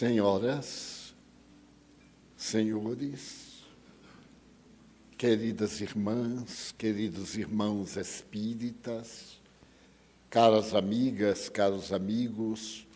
[0.00, 1.14] Senhoras,
[2.34, 3.62] senhores,
[5.18, 9.38] queridas irmãs, queridos irmãos espíritas,
[10.30, 12.86] caras amigas, caros amigos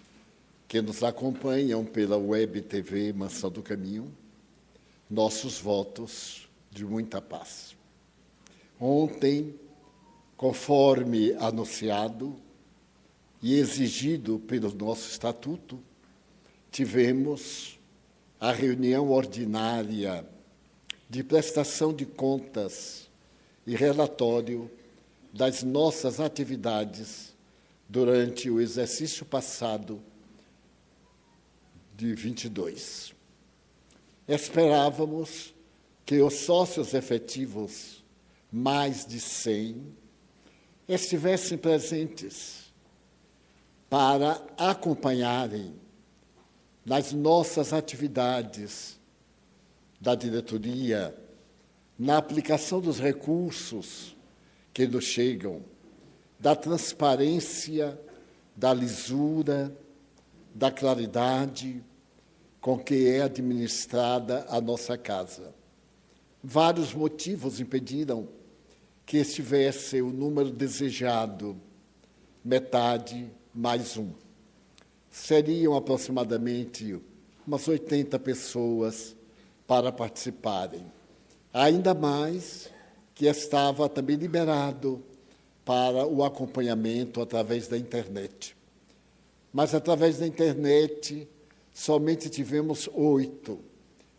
[0.67, 4.11] que nos acompanham pela web TV Mansão do Caminho,
[5.11, 7.77] nossos votos de muita paz.
[8.81, 9.55] Ontem,
[10.39, 12.35] conforme anunciado
[13.43, 15.79] e exigido pelo nosso estatuto,
[16.75, 17.79] tivemos
[18.41, 20.27] a reunião ordinária
[21.09, 23.09] de prestação de contas
[23.65, 24.69] e relatório
[25.33, 27.33] das nossas atividades
[27.89, 30.03] durante o exercício passado
[31.97, 33.15] de 22.
[34.27, 35.55] Esperávamos
[36.05, 38.03] que os sócios efetivos,
[38.51, 39.97] mais de 100,
[40.89, 42.75] estivessem presentes
[43.89, 45.84] para acompanharem
[46.85, 49.01] nas nossas atividades
[50.01, 51.17] da diretoria,
[51.99, 54.15] na aplicação dos recursos
[54.73, 55.63] que nos chegam,
[56.39, 57.99] da transparência,
[58.55, 59.75] da lisura,
[60.55, 61.83] da claridade
[62.61, 65.55] com que é administrada a nossa casa.
[66.43, 68.29] Vários motivos impediram
[69.07, 71.57] que estivesse o número desejado,
[72.45, 74.24] metade mais um
[75.15, 77.01] seriam aproximadamente
[77.47, 79.15] umas 80 pessoas
[79.65, 80.85] para participarem.
[81.53, 82.69] Ainda mais
[83.15, 85.01] que estava também liberado
[85.65, 88.57] para o acompanhamento através da internet.
[89.53, 91.29] Mas através da internet
[91.73, 93.61] somente tivemos oito,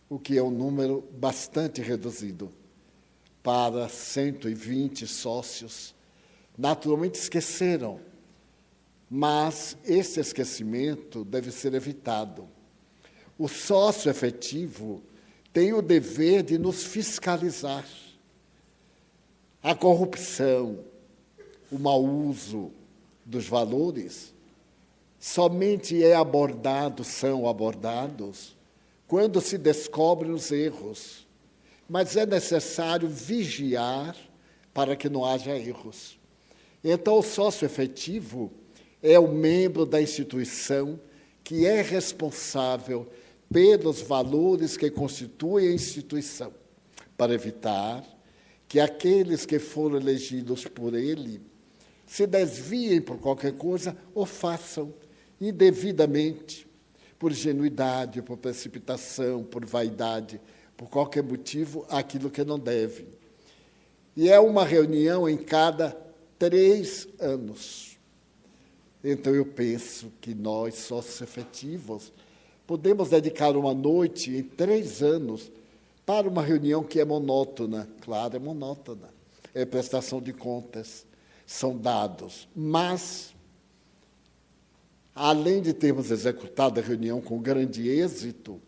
[0.09, 2.49] o que é um número bastante reduzido
[3.43, 5.93] para 120 sócios.
[6.57, 7.99] Naturalmente esqueceram
[9.09, 12.47] mas esse esquecimento deve ser evitado.
[13.37, 15.03] O sócio efetivo
[15.53, 17.85] tem o dever de nos fiscalizar.
[19.61, 20.79] A corrupção,
[21.71, 22.71] o mau uso
[23.23, 24.33] dos valores,
[25.19, 28.55] somente é abordado, são abordados,
[29.07, 31.25] quando se descobrem os erros.
[31.87, 34.15] Mas é necessário vigiar
[34.73, 36.17] para que não haja erros.
[36.83, 38.51] Então, o sócio efetivo
[39.01, 40.99] é o membro da instituição
[41.43, 43.07] que é responsável
[43.51, 46.51] pelos valores que constituem a instituição,
[47.15, 48.03] para evitar
[48.67, 51.41] que aqueles que foram elegidos por ele
[52.05, 54.93] se desviem por qualquer coisa ou façam
[55.39, 56.67] indevidamente,
[57.17, 60.41] por ingenuidade, por precipitação, por vaidade,
[60.75, 63.07] por qualquer motivo, aquilo que não deve.
[64.15, 65.95] E é uma reunião em cada
[66.37, 67.94] três anos.
[69.07, 72.11] Então eu penso que nós, sócios efetivos,
[72.65, 75.51] podemos dedicar uma noite em três anos
[76.03, 77.87] para uma reunião que é monótona.
[78.01, 79.13] Claro, é monótona.
[79.53, 81.05] É prestação de contas,
[81.45, 82.47] são dados.
[82.55, 83.31] Mas,
[85.13, 88.59] além de termos executado a reunião com grande êxito,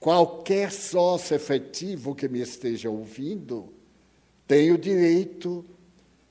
[0.00, 3.68] qualquer sócio efetivo que me esteja ouvindo
[4.46, 5.62] tem o direito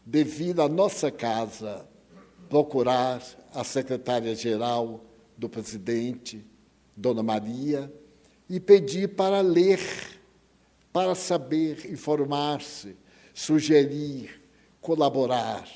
[0.03, 1.87] de vir à nossa casa
[2.49, 3.21] procurar
[3.53, 5.03] a secretária-geral
[5.38, 6.44] do presidente,
[6.95, 7.91] Dona Maria,
[8.49, 9.79] e pedir para ler,
[10.91, 12.95] para saber, informar-se,
[13.33, 14.41] sugerir,
[14.79, 15.67] colaborar.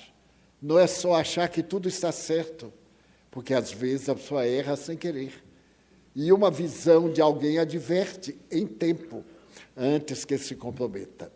[0.61, 2.71] Não é só achar que tudo está certo,
[3.29, 5.43] porque às vezes a pessoa erra sem querer.
[6.15, 9.23] E uma visão de alguém adverte em tempo,
[9.75, 11.31] antes que se comprometa.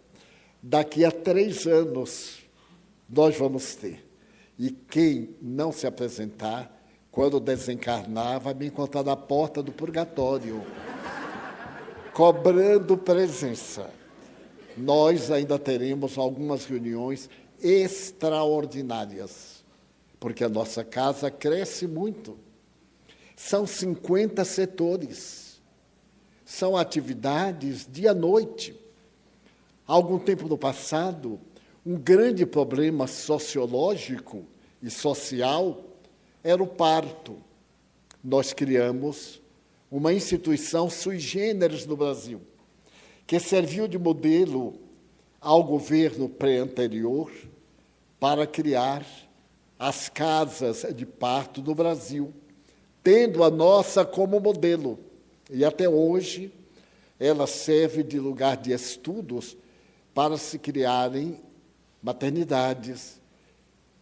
[0.62, 2.40] Daqui a três anos,
[3.10, 4.05] nós vamos ter
[4.58, 6.72] e quem não se apresentar,
[7.12, 10.64] quando desencarnar, vai me encontrar na porta do purgatório,
[12.14, 13.90] cobrando presença.
[14.78, 17.30] Nós ainda teremos algumas reuniões
[17.62, 19.64] extraordinárias,
[20.20, 22.38] porque a nossa casa cresce muito.
[23.36, 25.62] São 50 setores,
[26.46, 28.80] são atividades dia e noite.
[29.88, 31.40] Há algum tempo no passado,
[31.86, 34.44] um grande problema sociológico
[34.82, 35.84] e social
[36.44, 37.38] era o parto.
[38.24, 39.40] Nós criamos
[39.92, 42.42] uma instituição sui generis no Brasil,
[43.28, 44.74] que serviu de modelo
[45.40, 47.32] ao governo pré-anterior
[48.20, 49.06] para criar
[49.78, 52.34] as casas de parto do Brasil,
[53.04, 54.98] tendo a nossa como modelo.
[55.52, 56.52] E até hoje
[57.20, 59.56] ela serve de lugar de estudos
[60.16, 61.45] para se criarem
[62.06, 63.20] maternidades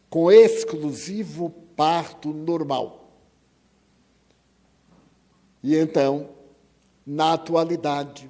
[0.10, 3.10] com exclusivo parto normal.
[5.64, 6.32] E então,
[7.08, 8.30] na atualidade,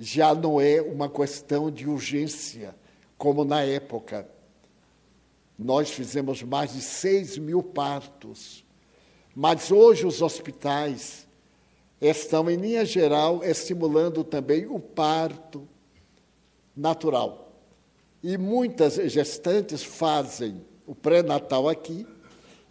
[0.00, 2.74] já não é uma questão de urgência,
[3.18, 4.26] como na época.
[5.58, 8.64] Nós fizemos mais de 6 mil partos,
[9.36, 11.28] mas hoje os hospitais
[12.00, 15.68] estão, em linha geral, estimulando também o parto
[16.74, 17.43] natural.
[18.26, 22.06] E muitas gestantes fazem o pré-natal aqui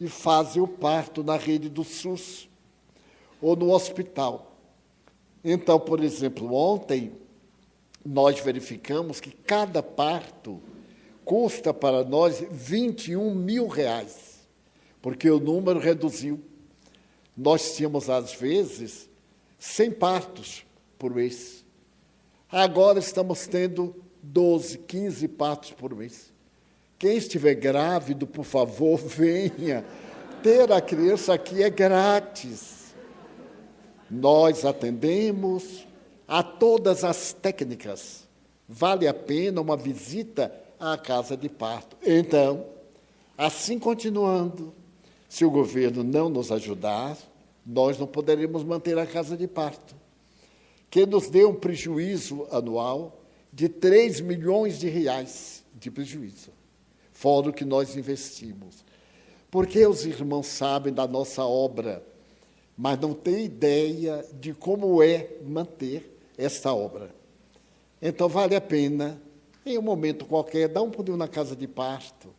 [0.01, 2.49] e fazem o parto na rede do SUS
[3.39, 4.57] ou no hospital.
[5.43, 7.11] Então, por exemplo, ontem
[8.03, 10.59] nós verificamos que cada parto
[11.23, 14.47] custa para nós 21 mil reais,
[15.03, 16.41] porque o número reduziu.
[17.37, 19.07] Nós tínhamos, às vezes,
[19.59, 20.65] 100 partos
[20.97, 21.63] por mês.
[22.49, 26.31] Agora estamos tendo 12, 15 partos por mês.
[26.97, 29.85] Quem estiver grávido, por favor, venha.
[30.41, 32.95] Ter a criança aqui é grátis.
[34.09, 35.85] Nós atendemos
[36.27, 38.27] a todas as técnicas.
[38.67, 41.97] Vale a pena uma visita à casa de parto.
[42.01, 42.65] Então,
[43.37, 44.73] assim continuando,
[45.27, 47.17] se o governo não nos ajudar,
[47.65, 49.95] nós não poderemos manter a casa de parto,
[50.89, 53.22] que nos deu um prejuízo anual
[53.53, 56.49] de 3 milhões de reais de prejuízo,
[57.11, 58.83] fora o que nós investimos.
[59.49, 62.03] Porque os irmãos sabem da nossa obra
[62.77, 67.13] mas não tem ideia de como é manter esta obra.
[68.01, 69.21] Então, vale a pena,
[69.65, 72.33] em um momento qualquer, dar um pulinho na casa de parto,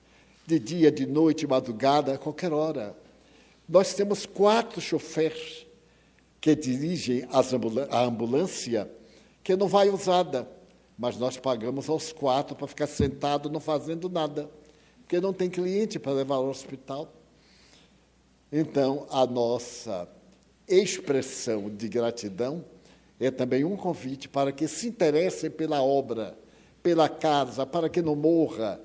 [0.46, 2.96] de dia, de noite, madrugada, a qualquer hora.
[3.68, 5.66] Nós temos quatro choferes
[6.40, 8.90] que dirigem a ambulância,
[9.42, 10.46] que não vai usada,
[10.98, 14.48] mas nós pagamos aos quatro para ficar sentado não fazendo nada,
[15.00, 17.12] porque não tem cliente para levar ao hospital.
[18.50, 20.08] Então, a nossa
[20.68, 22.64] expressão de gratidão
[23.18, 26.36] é também um convite para que se interessem pela obra,
[26.82, 28.80] pela casa, para que não morra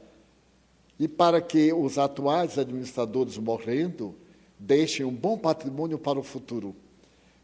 [1.00, 4.16] e para que os atuais administradores morrendo
[4.58, 6.76] deixem um bom patrimônio para o futuro,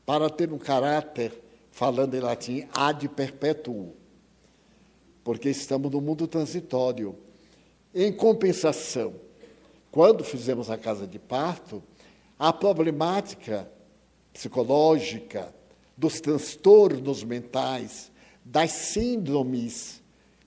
[0.05, 1.31] para ter um caráter,
[1.72, 3.91] falando em latim, ad perpetuum,
[5.25, 7.15] porque estamos no mundo transitório.
[7.96, 9.15] Em compensação,
[9.91, 11.82] quando fizemos a casa de parto,
[12.38, 13.67] a problemática
[14.32, 15.51] psicológica,
[15.98, 18.12] dos transtornos mentais,
[18.44, 20.00] das síndromes,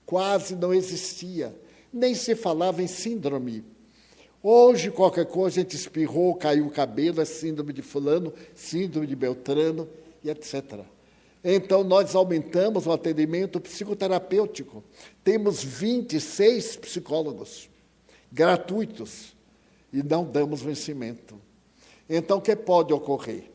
[0.05, 1.53] quase não existia.
[1.91, 3.65] Nem se falava em síndrome.
[4.41, 9.15] Hoje, qualquer coisa, a gente espirrou, caiu o cabelo, é síndrome de fulano, síndrome de
[9.15, 9.89] Beltrano,
[10.23, 10.85] e etc.
[11.43, 14.83] Então, nós aumentamos o atendimento psicoterapêutico.
[15.23, 17.69] Temos 26 psicólogos
[18.31, 19.35] gratuitos
[19.91, 21.39] e não damos vencimento.
[22.09, 23.49] Então, o que pode ocorrer?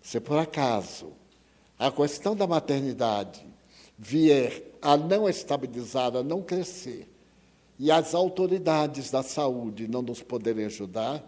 [0.00, 1.12] Se por acaso
[1.78, 3.46] a questão da maternidade
[3.98, 7.08] vier a não estabilizar, a não crescer,
[7.78, 11.22] e as autoridades da saúde não nos poderem ajudar,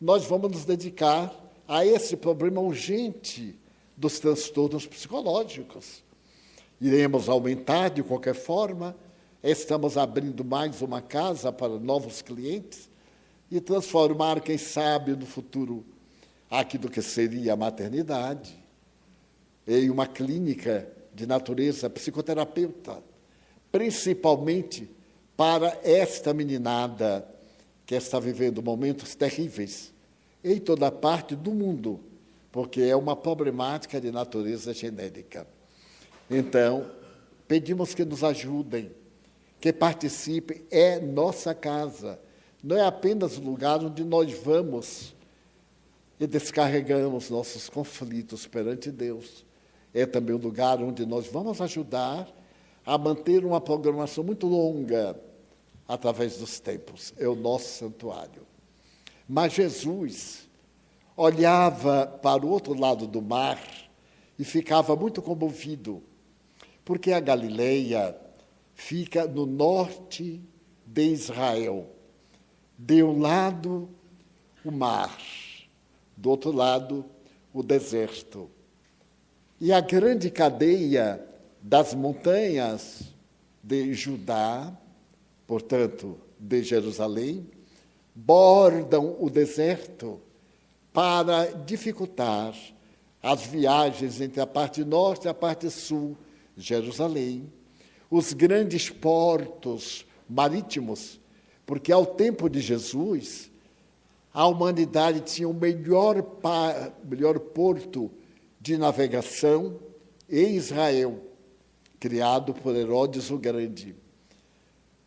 [0.00, 1.34] nós vamos nos dedicar
[1.66, 3.58] a esse problema urgente
[4.00, 6.02] dos transtornos psicológicos.
[6.80, 8.96] Iremos aumentar de qualquer forma,
[9.42, 12.88] estamos abrindo mais uma casa para novos clientes
[13.50, 15.84] e transformar, quem sabe, no futuro
[16.50, 18.58] aquilo que seria a maternidade
[19.68, 23.02] em uma clínica de natureza psicoterapeuta,
[23.70, 24.88] principalmente
[25.36, 27.28] para esta meninada
[27.84, 29.92] que está vivendo momentos terríveis
[30.42, 32.00] em toda parte do mundo,
[32.52, 35.46] porque é uma problemática de natureza genérica.
[36.30, 36.90] Então,
[37.46, 38.90] pedimos que nos ajudem,
[39.60, 42.18] que participem, é nossa casa,
[42.62, 45.14] não é apenas o lugar onde nós vamos
[46.18, 49.44] e descarregamos nossos conflitos perante Deus.
[49.92, 52.28] É também um lugar onde nós vamos ajudar
[52.84, 55.18] a manter uma programação muito longa
[55.88, 57.14] através dos tempos.
[57.16, 58.46] É o nosso santuário.
[59.28, 60.39] Mas Jesus
[61.20, 63.62] olhava para o outro lado do mar
[64.38, 66.02] e ficava muito comovido,
[66.82, 68.16] porque a Galileia
[68.72, 70.40] fica no norte
[70.86, 71.90] de Israel.
[72.78, 73.90] De um lado,
[74.64, 75.14] o mar
[76.16, 77.04] do outro lado,
[77.52, 78.50] o deserto.
[79.60, 81.22] E a grande cadeia
[81.60, 83.12] das montanhas
[83.62, 84.74] de Judá,
[85.46, 87.46] portanto, de Jerusalém,
[88.14, 90.18] bordam o deserto
[90.92, 92.54] para dificultar
[93.22, 96.16] as viagens entre a parte norte e a parte sul,
[96.56, 97.52] Jerusalém,
[98.10, 101.20] os grandes portos marítimos,
[101.64, 103.50] porque ao tempo de Jesus,
[104.32, 106.24] a humanidade tinha o melhor,
[107.04, 108.10] melhor porto
[108.60, 109.78] de navegação
[110.28, 111.20] em Israel,
[111.98, 113.94] criado por Herodes o Grande.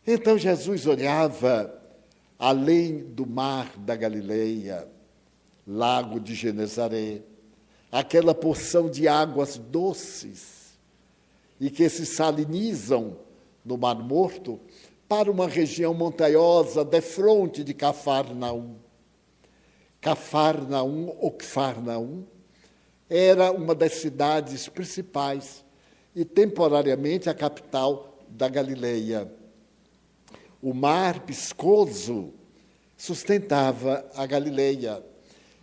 [0.06, 1.82] Então Jesus olhava
[2.38, 4.88] além do mar da Galileia,
[5.66, 7.22] lago de Genezaré,
[7.92, 10.78] aquela porção de águas doces
[11.60, 13.18] e que se salinizam
[13.64, 14.60] no Mar Morto
[15.08, 18.76] para uma região montanhosa defronte de Cafarnaum.
[20.02, 22.26] Cafarnaum ou Cafarnaum
[23.10, 25.64] era uma das cidades principais
[26.16, 29.32] e temporariamente a capital da Galileia.
[30.62, 32.34] O mar piscoso
[32.98, 35.04] sustentava a Galileia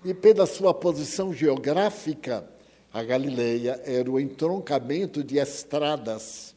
[0.05, 2.49] e pela sua posição geográfica,
[2.93, 6.55] a Galileia era o entroncamento de estradas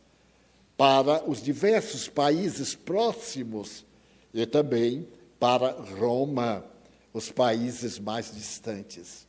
[0.75, 3.85] para os diversos países próximos
[4.33, 5.07] e também
[5.39, 6.65] para Roma,
[7.13, 9.27] os países mais distantes.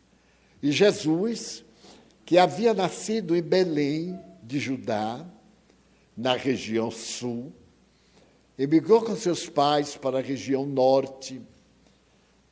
[0.63, 1.65] E Jesus,
[2.25, 5.27] que havia nascido em Belém de Judá,
[6.17, 7.53] na região sul,
[8.59, 11.43] emigrou com seus pais para a região norte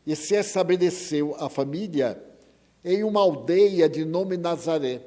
[0.06, 2.22] e se estabeleceu a família
[2.84, 5.00] em uma aldeia de nome Nazaré.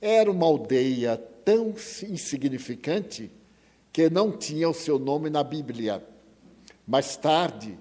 [0.00, 1.74] Era uma aldeia tão
[2.08, 3.30] insignificante
[3.92, 6.04] que não tinha o seu nome na Bíblia.
[6.86, 7.78] Mais tarde,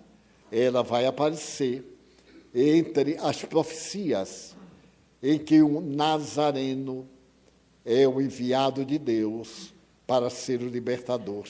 [0.52, 1.84] ela vai aparecer
[2.54, 4.56] entre as profecias
[5.22, 7.08] em que um nazareno
[7.86, 9.74] é o enviado de Deus
[10.06, 11.46] para ser o libertador.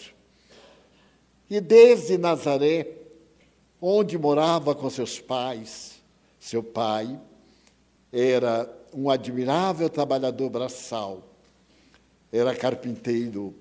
[1.50, 2.88] E desde Nazaré,
[3.82, 6.02] onde morava com seus pais.
[6.40, 7.20] Seu pai
[8.12, 11.24] era um admirável trabalhador braçal,
[12.32, 13.54] era carpinteiro.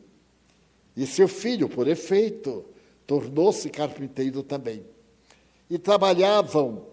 [0.97, 2.65] E seu filho, por efeito,
[3.07, 4.85] tornou-se carpinteiro também.
[5.69, 6.87] E trabalhavam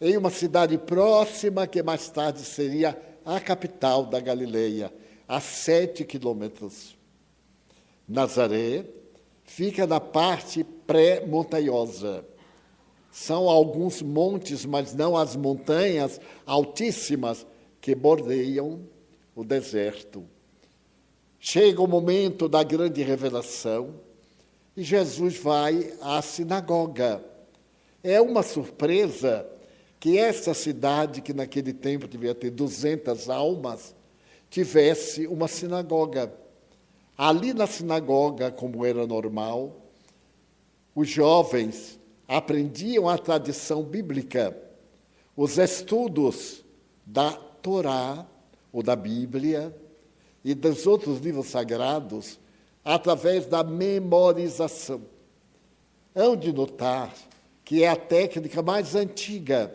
[0.00, 4.92] em uma cidade próxima, que mais tarde seria a capital da Galileia,
[5.26, 6.96] a sete quilômetros.
[8.08, 8.86] Nazaré
[9.44, 12.24] fica na parte pré-montanhosa
[13.18, 17.44] são alguns montes, mas não as montanhas altíssimas
[17.80, 18.80] que bordeiam
[19.34, 20.24] o deserto.
[21.40, 23.96] Chega o momento da grande revelação
[24.76, 27.20] e Jesus vai à sinagoga.
[28.04, 29.44] É uma surpresa
[29.98, 33.96] que essa cidade, que naquele tempo devia ter 200 almas,
[34.48, 36.32] tivesse uma sinagoga.
[37.16, 39.76] Ali na sinagoga, como era normal,
[40.94, 41.98] os jovens
[42.28, 44.54] aprendiam a tradição bíblica,
[45.34, 46.62] os estudos
[47.06, 48.26] da Torá,
[48.70, 49.74] ou da Bíblia,
[50.44, 52.38] e dos outros livros sagrados,
[52.84, 55.00] através da memorização.
[56.14, 57.14] Hão de notar
[57.64, 59.74] que é a técnica mais antiga,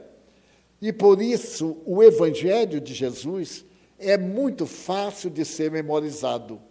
[0.81, 3.65] e por isso o Evangelho de Jesus
[3.97, 6.61] é muito fácil de ser memorizado,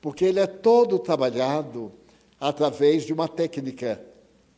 [0.00, 1.92] porque ele é todo trabalhado
[2.38, 4.04] através de uma técnica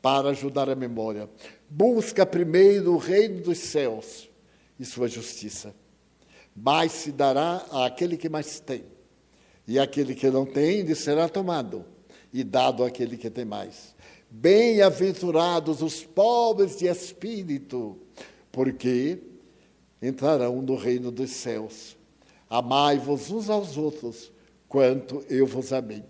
[0.02, 1.28] para ajudar a memória.
[1.68, 4.28] Busca primeiro o reino dos céus
[4.78, 5.74] e sua justiça.
[6.56, 8.84] Mais se dará àquele que mais tem.
[9.66, 11.84] E aquele que não tem lhe será tomado
[12.32, 13.94] e dado àquele que tem mais.
[14.30, 17.98] Bem-aventurados os pobres de espírito,
[18.50, 19.18] porque
[20.00, 21.96] entrarão no reino dos céus.
[22.48, 24.32] Amai-vos uns aos outros,
[24.68, 26.04] quanto eu vos amei.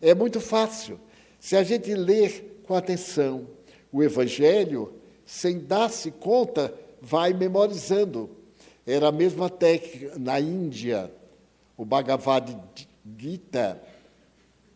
[0.00, 1.00] É muito fácil.
[1.38, 3.48] Se a gente ler com atenção
[3.90, 4.94] o Evangelho,
[5.26, 6.72] sem dar-se conta,
[7.02, 8.30] vai memorizando.
[8.86, 11.12] Era a mesma técnica na Índia,
[11.76, 12.56] o Bhagavad
[13.18, 13.82] Gita,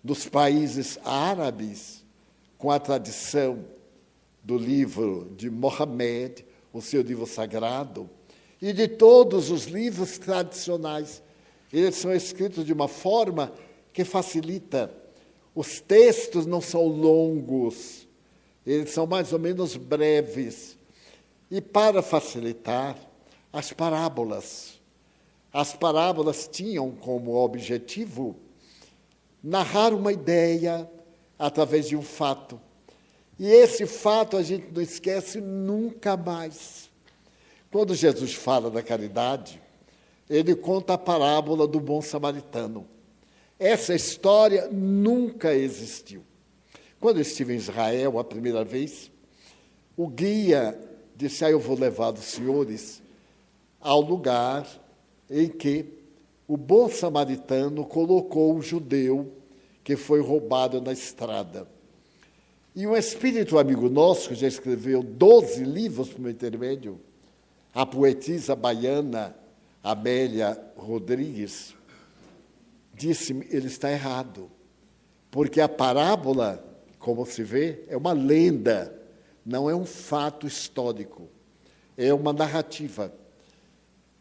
[0.03, 2.05] dos países árabes,
[2.59, 3.65] com a tradição
[4.43, 8.11] do livro de Mohammed, o seu livro sagrado,
[8.61, 11.23] e de todos os livros tradicionais.
[11.73, 13.53] Eles são escritos de uma forma
[13.93, 15.04] que facilita
[15.55, 18.09] os textos não são longos,
[18.67, 20.77] eles são mais ou menos breves.
[21.51, 22.97] E para facilitar,
[23.55, 24.81] as parábolas.
[25.53, 28.35] As parábolas tinham como objetivo
[29.41, 30.91] narrar uma ideia
[31.39, 32.61] através de um fato.
[33.39, 36.91] E esse fato a gente não esquece nunca mais.
[37.71, 39.63] Quando Jesus fala da caridade,
[40.29, 42.89] ele conta a parábola do bom samaritano.
[43.59, 46.23] Essa história nunca existiu.
[47.01, 49.11] Quando eu estive em Israel a primeira vez,
[49.97, 50.79] o guia
[51.15, 53.03] disse: ah, Eu vou levar os senhores
[53.81, 54.67] ao lugar
[55.31, 55.87] em que
[56.49, 59.33] o bom samaritano colocou o judeu
[59.83, 61.69] que foi roubado na estrada.
[62.75, 66.99] E um espírito amigo nosso, que já escreveu 12 livros por meu intermédio,
[67.73, 69.37] a poetisa baiana
[69.83, 71.75] Amélia Rodrigues,
[72.95, 74.51] disse-me: ele está errado,
[75.31, 76.65] porque a parábola,
[76.99, 78.97] como se vê, é uma lenda,
[79.45, 81.29] não é um fato histórico,
[81.97, 83.13] é uma narrativa.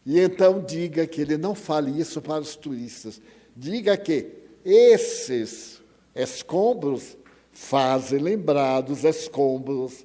[0.04, 3.22] E então diga que ele não fale isso para os turistas.
[3.56, 4.30] Diga que
[4.64, 5.80] esses
[6.14, 7.16] escombros
[7.52, 10.04] fazem lembrar dos escombros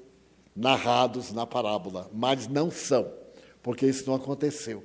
[0.56, 3.12] narrados na parábola, mas não são,
[3.62, 4.84] porque isso não aconteceu.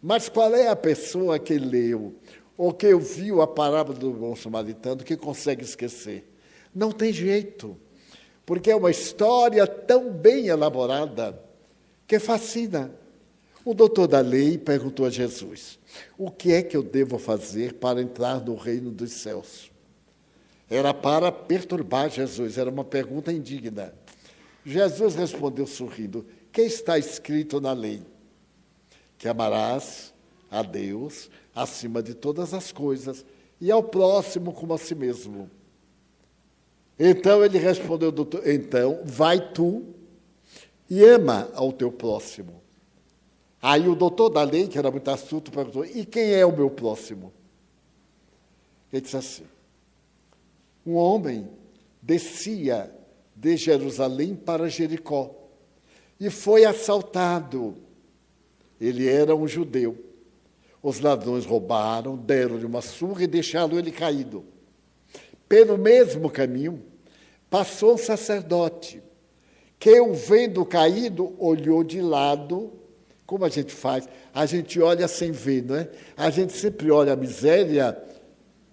[0.00, 2.14] Mas qual é a pessoa que leu
[2.56, 6.30] ou que ouviu a parábola do bom samaritano que consegue esquecer?
[6.74, 7.76] Não tem jeito,
[8.44, 11.40] porque é uma história tão bem elaborada
[12.06, 12.90] que fascina.
[13.64, 15.78] O doutor da lei perguntou a Jesus:
[16.16, 19.70] O que é que eu devo fazer para entrar no reino dos céus?
[20.68, 23.92] Era para perturbar Jesus, era uma pergunta indigna.
[24.64, 28.02] Jesus respondeu sorrindo: Que está escrito na lei?
[29.18, 30.12] Que amarás
[30.50, 33.24] a Deus acima de todas as coisas
[33.58, 35.50] e ao próximo como a si mesmo.
[36.98, 39.82] Então ele respondeu: doutor, Então vai tu
[40.88, 42.62] e ama ao teu próximo.
[43.60, 46.70] Aí o doutor da lei, que era muito astuto, perguntou: E quem é o meu
[46.70, 47.32] próximo?
[48.92, 49.44] Ele disse assim:
[50.86, 51.48] Um homem
[52.02, 52.94] descia
[53.34, 55.34] de Jerusalém para Jericó
[56.20, 57.76] e foi assaltado.
[58.78, 60.05] Ele era um judeu.
[60.86, 64.44] Os ladrões roubaram, deram-lhe uma surra e deixaram ele caído.
[65.48, 66.80] Pelo mesmo caminho,
[67.50, 69.02] passou um sacerdote,
[69.80, 72.72] que, o vendo caído, olhou de lado.
[73.26, 74.08] Como a gente faz?
[74.32, 75.90] A gente olha sem ver, não é?
[76.16, 78.00] A gente sempre olha a miséria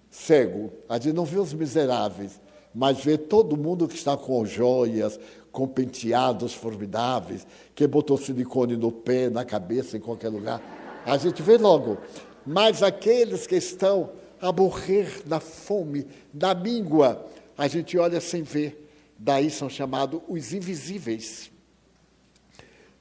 [0.08, 0.72] cego.
[0.88, 2.40] A gente não vê os miseráveis
[2.74, 5.20] mas vê todo mundo que está com joias,
[5.52, 10.83] com penteados formidáveis, que botou silicone no pé, na cabeça, em qualquer lugar.
[11.04, 11.98] A gente vê logo.
[12.46, 18.88] Mas aqueles que estão a morrer da fome, da míngua, a gente olha sem ver.
[19.18, 21.50] Daí são chamados os invisíveis.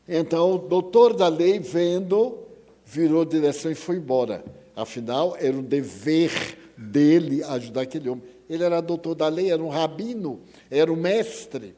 [0.07, 2.39] Então, o doutor da lei, vendo,
[2.85, 4.43] virou direção e foi embora.
[4.75, 6.31] Afinal, era um dever
[6.77, 8.23] dele ajudar aquele homem.
[8.49, 11.75] Ele era doutor da lei, era um rabino, era um mestre.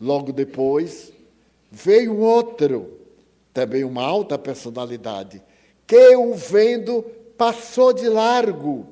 [0.00, 1.12] Logo depois,
[1.70, 2.98] veio outro,
[3.52, 5.42] também uma alta personalidade,
[5.88, 7.02] que o vendo
[7.38, 8.86] passou de largo.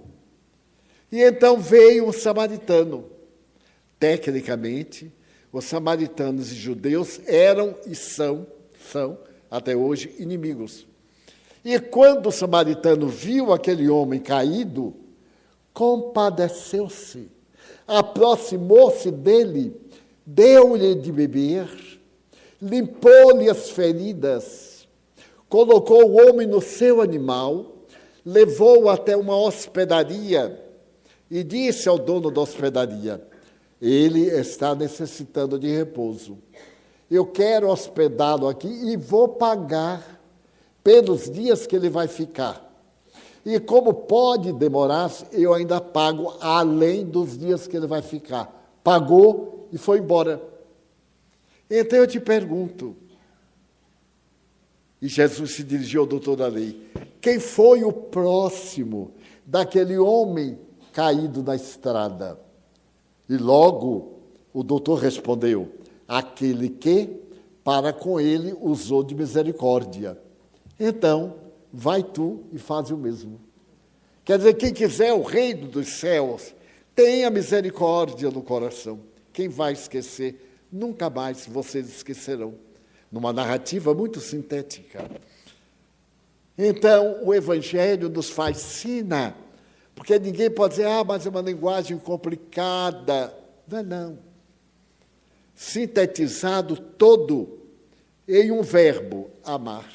[1.13, 3.05] E então veio um samaritano.
[4.01, 5.13] Tecnicamente,
[5.53, 8.47] os samaritanos e judeus eram e são,
[8.91, 9.19] são
[9.51, 10.87] até hoje inimigos.
[11.63, 14.95] E quando o samaritano viu aquele homem caído,
[15.75, 17.29] compadeceu-se,
[17.87, 19.75] aproximou-se dele,
[20.25, 21.69] deu-lhe de beber,
[22.61, 24.76] limpou-lhe as feridas,
[25.49, 27.67] colocou o homem no seu animal,
[28.25, 30.63] levou-o até uma hospedaria
[31.31, 33.23] e disse ao dono da hospedaria:
[33.81, 36.39] Ele está necessitando de repouso.
[37.11, 40.21] Eu quero hospedá-lo aqui e vou pagar
[40.83, 42.65] pelos dias que ele vai ficar.
[43.45, 48.53] E como pode demorar, eu ainda pago além dos dias que ele vai ficar.
[48.83, 50.43] Pagou e foi embora.
[51.71, 52.97] Então eu te pergunto,
[55.01, 56.81] e Jesus se dirigiu ao doutor da lei:
[57.21, 59.13] quem foi o próximo
[59.45, 60.59] daquele homem
[60.93, 62.39] caído na estrada?
[63.29, 64.21] E logo
[64.53, 65.71] o doutor respondeu:
[66.07, 67.21] aquele que
[67.63, 70.17] para com ele usou de misericórdia.
[70.79, 71.35] Então,
[71.73, 73.41] vai tu e faz o mesmo.
[74.25, 76.55] Quer dizer, quem quiser o reino dos céus,
[76.95, 79.01] tenha misericórdia no coração.
[79.33, 82.55] Quem vai esquecer, nunca mais vocês esquecerão.
[83.17, 85.11] Numa narrativa muito sintética.
[86.59, 89.35] Então, o Evangelho nos fascina,
[89.95, 93.35] porque ninguém pode dizer, ah, mas é uma linguagem complicada.
[93.67, 94.19] Não é, não.
[95.55, 97.59] Sintetizado todo
[98.29, 99.91] em um verbo, amar.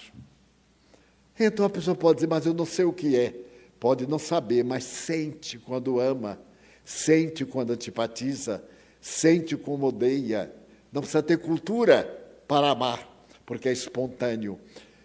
[1.39, 3.35] Então a pessoa pode dizer, mas eu não sei o que é.
[3.79, 6.39] Pode não saber, mas sente quando ama,
[6.83, 8.63] sente quando antipatiza,
[8.99, 10.51] sente como odeia.
[10.91, 13.10] Não precisa ter cultura para amar,
[13.51, 14.57] porque é espontâneo.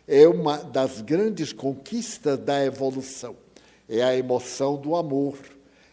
[0.06, 3.34] É uma das grandes conquistas da evolução.
[3.88, 5.36] É a emoção do amor.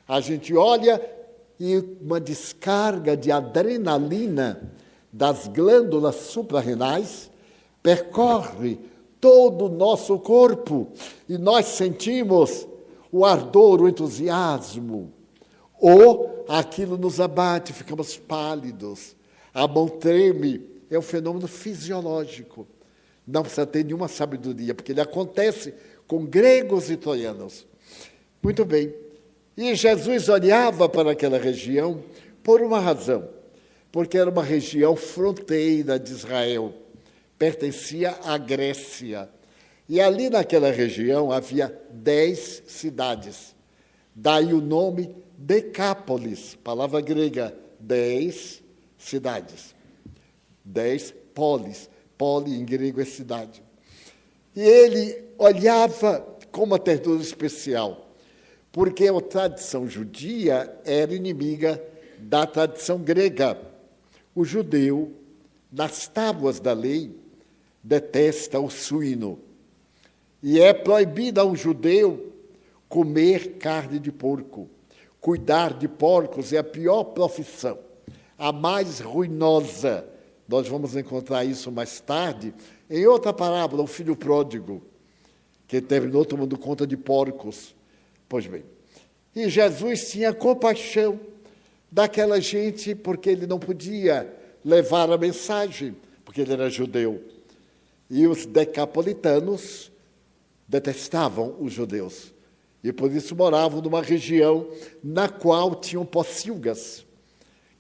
[0.08, 1.04] A gente olha
[1.60, 4.72] e uma descarga de adrenalina
[5.12, 7.32] das glândulas suprarrenais
[7.82, 8.78] percorre
[9.20, 10.90] todo o nosso corpo
[11.28, 12.68] e nós sentimos
[13.12, 15.12] o ardor, o entusiasmo,
[15.82, 19.16] ou aquilo nos abate, ficamos pálidos,
[19.52, 22.68] a mão treme, é um fenômeno fisiológico.
[23.26, 25.74] Não precisa ter nenhuma sabedoria, porque ele acontece
[26.08, 27.66] com gregos e troianos.
[28.42, 28.94] Muito bem.
[29.56, 32.04] E Jesus olhava para aquela região
[32.44, 33.30] por uma razão,
[33.92, 36.74] porque era uma região fronteira de Israel,
[37.38, 39.30] pertencia à Grécia.
[39.88, 43.56] E ali naquela região havia dez cidades.
[44.16, 48.62] Daí o nome Decápolis, palavra grega, dez
[48.98, 49.73] cidades.
[50.64, 51.90] Dez polis.
[52.18, 53.64] Poli em grego é cidade.
[54.56, 58.14] E ele olhava com uma ternura especial,
[58.72, 61.82] porque a tradição judia era inimiga
[62.20, 63.60] da tradição grega.
[64.36, 65.12] O judeu,
[65.72, 67.16] nas tábuas da lei,
[67.84, 69.40] detesta o suíno.
[70.42, 72.34] E é proibido a um judeu
[72.88, 74.70] comer carne de porco.
[75.20, 77.80] Cuidar de porcos é a pior profissão,
[78.38, 80.13] a mais ruinosa.
[80.48, 82.54] Nós vamos encontrar isso mais tarde
[82.90, 84.82] em outra parábola, o filho pródigo,
[85.68, 87.74] que terminou tomando conta de porcos.
[88.28, 88.64] Pois bem,
[89.36, 91.20] e Jesus tinha compaixão
[91.92, 94.32] daquela gente porque ele não podia
[94.64, 97.22] levar a mensagem, porque ele era judeu.
[98.10, 99.92] E os decapolitanos
[100.68, 102.34] detestavam os judeus.
[102.84, 104.68] E por isso moravam numa região
[105.04, 107.06] na qual tinham pocilgas.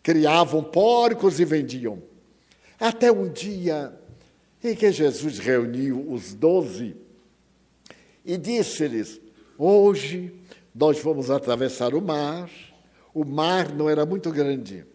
[0.02, 2.02] Criavam porcos e vendiam.
[2.80, 3.94] Até um dia
[4.64, 6.96] em que Jesus reuniu os doze
[8.26, 9.20] e disse-lhes:
[9.58, 10.34] Hoje
[10.74, 12.50] nós vamos atravessar o mar.
[13.14, 14.86] O mar não era muito grande,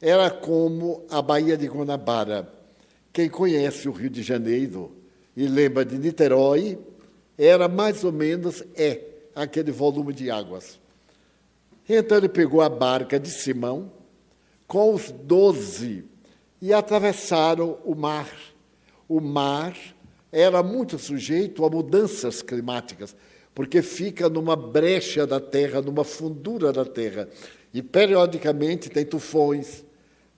[0.00, 2.52] era como a Baía de Guanabara.
[3.12, 4.94] Quem conhece o Rio de Janeiro
[5.34, 6.78] e lembra de Niterói,
[7.38, 9.00] era mais ou menos é
[9.34, 10.78] aquele volume de águas.
[11.88, 13.90] Então ele pegou a barca de Simão
[14.66, 16.04] com os doze
[16.60, 18.30] e atravessaram o mar.
[19.08, 19.76] O mar
[20.32, 23.16] era muito sujeito a mudanças climáticas,
[23.54, 27.28] porque fica numa brecha da terra, numa fundura da terra.
[27.72, 29.84] E periodicamente tem tufões.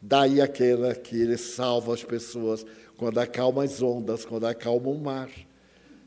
[0.01, 2.65] Daí aquela que ele salva as pessoas
[2.97, 5.29] quando acalma as ondas, quando acalma o mar.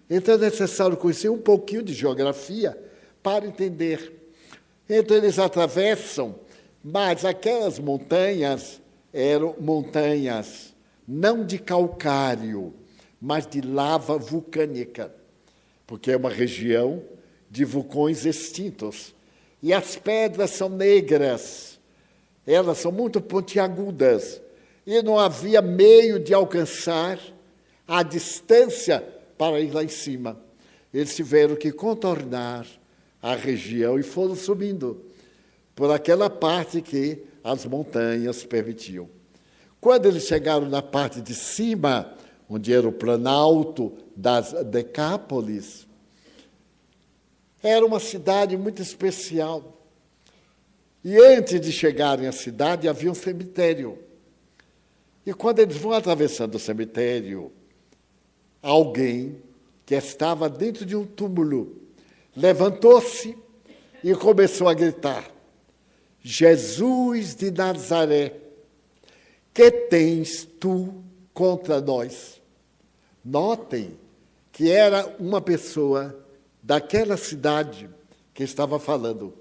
[0.09, 2.77] Então é necessário conhecer um pouquinho de geografia
[3.23, 4.13] para entender.
[4.89, 6.35] Então eles atravessam,
[6.83, 8.81] mas aquelas montanhas
[9.13, 10.71] eram montanhas
[11.07, 12.73] não de calcário,
[13.19, 15.13] mas de lava vulcânica,
[15.85, 17.03] porque é uma região
[17.49, 19.13] de vulcões extintos.
[19.61, 21.79] E as pedras são negras,
[22.47, 24.41] elas são muito pontiagudas,
[24.87, 27.19] e não havia meio de alcançar
[27.87, 29.03] a distância
[29.37, 30.39] para ir lá em cima.
[30.93, 32.65] Eles tiveram que contornar
[33.21, 35.05] a região e foram subindo
[35.75, 39.09] por aquela parte que as montanhas permitiam.
[39.79, 42.15] Quando eles chegaram na parte de cima,
[42.47, 45.87] onde era o planalto das Decápolis,
[47.63, 49.81] era uma cidade muito especial.
[51.03, 53.97] E antes de chegarem à cidade, havia um cemitério.
[55.25, 57.51] E quando eles vão atravessando o cemitério,
[58.61, 59.41] alguém
[59.85, 61.75] que estava dentro de um túmulo
[62.35, 63.37] levantou-se
[64.03, 65.29] e começou a gritar:
[66.21, 68.35] Jesus de Nazaré,
[69.53, 71.03] que tens tu
[71.33, 72.41] contra nós?
[73.23, 73.97] Notem
[74.51, 76.15] que era uma pessoa
[76.61, 77.89] daquela cidade
[78.33, 79.33] que estava falando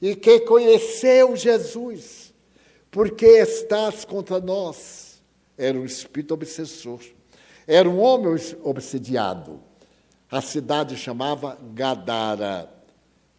[0.00, 2.34] e que conheceu Jesus,
[2.90, 5.22] porque estás contra nós?
[5.56, 7.00] Era um espírito obsessor.
[7.66, 9.60] Era um homem obsediado.
[10.30, 12.68] A cidade chamava Gadara.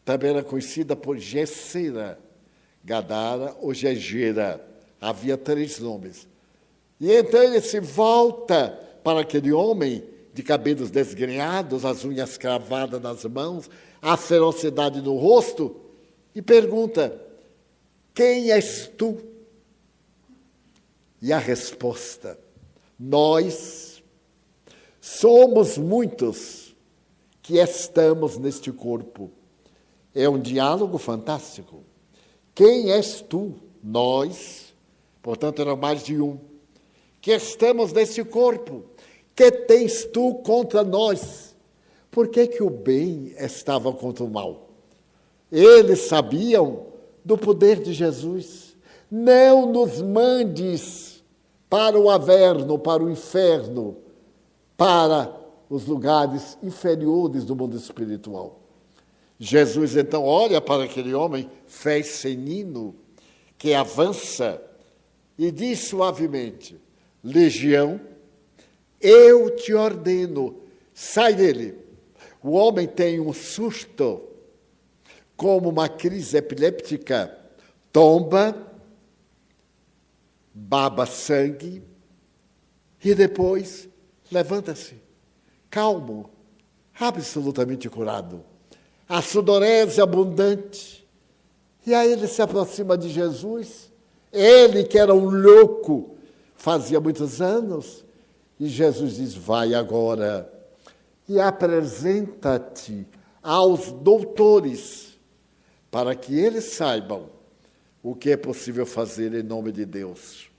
[0.05, 2.19] Também era conhecida por Gessera.
[2.83, 4.65] Gadara ou Gegera.
[4.99, 6.27] Havia três nomes.
[6.99, 8.69] E então ele se volta
[9.03, 13.69] para aquele homem de cabelos desgrenhados, as unhas cravadas nas mãos,
[14.01, 15.75] a ferocidade no rosto,
[16.33, 17.19] e pergunta:
[18.13, 19.17] Quem és tu?
[21.21, 22.37] E a resposta:
[22.99, 23.93] Nós
[25.03, 26.73] Somos muitos
[27.41, 29.29] que estamos neste corpo.
[30.15, 31.83] É um diálogo fantástico.
[32.55, 33.53] Quem és tu?
[33.83, 34.73] Nós,
[35.21, 36.37] portanto, eram mais de um,
[37.19, 38.83] que estamos neste corpo.
[39.35, 41.55] Que tens tu contra nós?
[42.11, 44.69] Por que, que o bem estava contra o mal?
[45.51, 46.85] Eles sabiam
[47.25, 48.75] do poder de Jesus.
[49.09, 51.23] Não nos mandes
[51.69, 53.97] para o averno, para o inferno,
[54.77, 55.35] para
[55.69, 58.62] os lugares inferiores do mundo espiritual.
[59.45, 61.51] Jesus então olha para aquele homem
[62.01, 62.95] senino
[63.57, 64.63] que avança
[65.37, 66.79] e diz suavemente:
[67.21, 67.99] Legião,
[69.01, 70.61] eu te ordeno,
[70.93, 71.77] sai dele.
[72.41, 74.21] o homem tem um susto,
[75.35, 77.37] como uma crise epiléptica,
[77.91, 78.55] tomba,
[80.53, 81.83] baba sangue
[83.03, 83.89] e depois
[84.31, 84.95] levanta-se,
[85.69, 86.29] calmo,
[86.97, 88.52] absolutamente curado.
[89.13, 91.07] A sudorese abundante.
[91.85, 93.91] E aí ele se aproxima de Jesus,
[94.31, 96.15] ele que era um louco,
[96.55, 98.03] fazia muitos anos,
[98.59, 100.51] e Jesus diz: Vai agora
[101.29, 103.05] e apresenta-te
[103.43, 105.19] aos doutores,
[105.91, 107.29] para que eles saibam
[108.01, 110.49] o que é possível fazer em nome de Deus.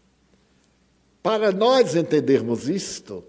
[1.21, 3.25] Para nós entendermos isto,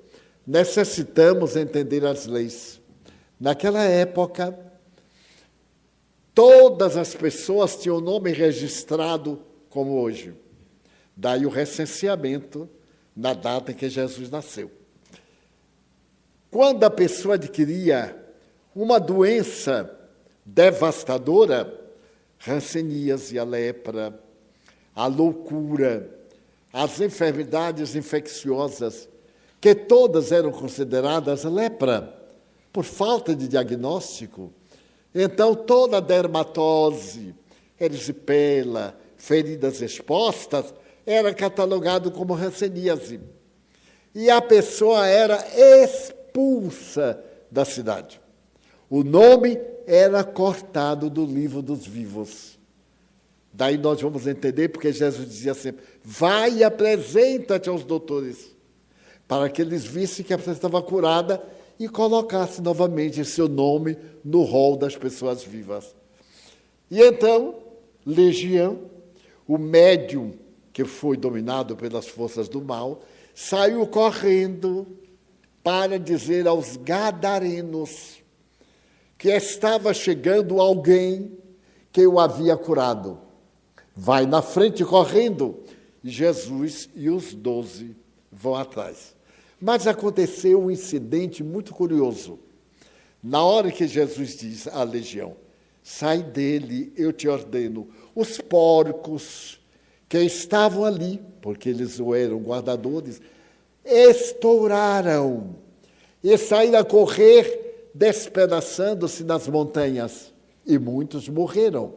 [0.46, 2.80] necessitamos entender as leis.
[3.40, 4.75] Naquela época,
[6.36, 10.36] todas as pessoas tinham o nome registrado como hoje.
[11.15, 12.69] Daí o recenseamento
[13.15, 14.69] na data em que Jesus nasceu.
[16.52, 18.21] Quando a pessoa adquiria
[18.76, 19.89] uma doença
[20.45, 21.82] devastadora,
[23.32, 24.19] e a lepra,
[24.93, 26.10] a loucura,
[26.71, 29.10] as enfermidades infecciosas,
[29.60, 32.13] que todas eram consideradas lepra,
[32.71, 34.54] por falta de diagnóstico.
[35.17, 37.34] Então, toda dermatose,
[37.80, 40.73] erisipela, feridas expostas,
[41.06, 43.21] era catalogado como ranceníase.
[44.13, 45.41] E a pessoa era
[45.82, 48.19] expulsa da cidade.
[48.89, 52.60] O nome era cortado do livro dos vivos.
[53.54, 58.54] Daí nós vamos entender porque Jesus dizia sempre: vai e apresenta-te aos doutores,
[59.25, 61.41] para que eles vissem que a pessoa estava curada
[61.80, 65.96] e colocasse novamente seu nome no rol das pessoas vivas.
[66.90, 67.56] E então,
[68.06, 68.80] Legião,
[69.48, 70.34] o médium
[70.76, 73.02] que foi dominado pelas forças do mal,
[73.34, 74.86] saiu correndo
[75.64, 78.18] para dizer aos gadarenos
[79.18, 81.38] que estava chegando alguém
[81.94, 83.18] que o havia curado.
[83.96, 85.64] Vai na frente correndo,
[86.04, 87.96] Jesus e os doze
[88.30, 89.14] vão atrás.
[89.60, 92.39] Mas aconteceu um incidente muito curioso.
[93.24, 95.36] Na hora que Jesus diz à legião:
[95.82, 97.88] Sai dele, eu te ordeno.
[98.13, 99.60] Os porcos
[100.08, 103.22] que estavam ali, porque eles eram guardadores,
[103.84, 105.56] estouraram
[106.24, 110.34] e saíram a correr, despedaçando-se nas montanhas.
[110.65, 111.94] E muitos morreram,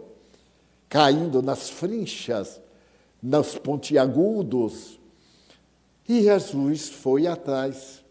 [0.89, 2.61] caindo nas frinchas,
[3.23, 4.98] nos pontiagudos.
[6.09, 8.03] E Jesus foi atrás.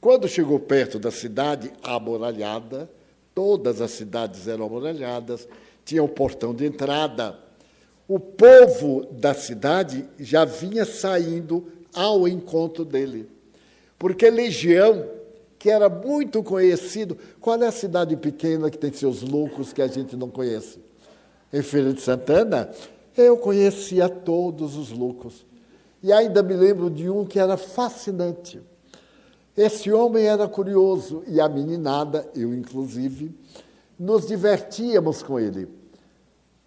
[0.00, 2.90] Quando chegou perto da cidade amoralhada,
[3.34, 5.48] todas as cidades eram amoralhadas,
[5.84, 7.38] tinha o um portão de entrada.
[8.08, 13.28] O povo da cidade já vinha saindo ao encontro dele.
[13.98, 15.08] Porque Legião,
[15.58, 19.86] que era muito conhecido, qual é a cidade pequena que tem seus loucos que a
[19.86, 20.78] gente não conhece?
[21.52, 22.70] Em Feira de Santana,
[23.16, 25.46] eu conhecia todos os loucos.
[26.02, 28.60] E ainda me lembro de um que era fascinante.
[29.56, 33.34] Esse homem era curioso e a meninada, eu inclusive,
[33.98, 35.68] nos divertíamos com ele.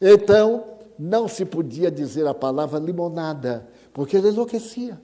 [0.01, 0.63] Então,
[0.97, 4.99] não se podia dizer a palavra limonada, porque ele enlouquecia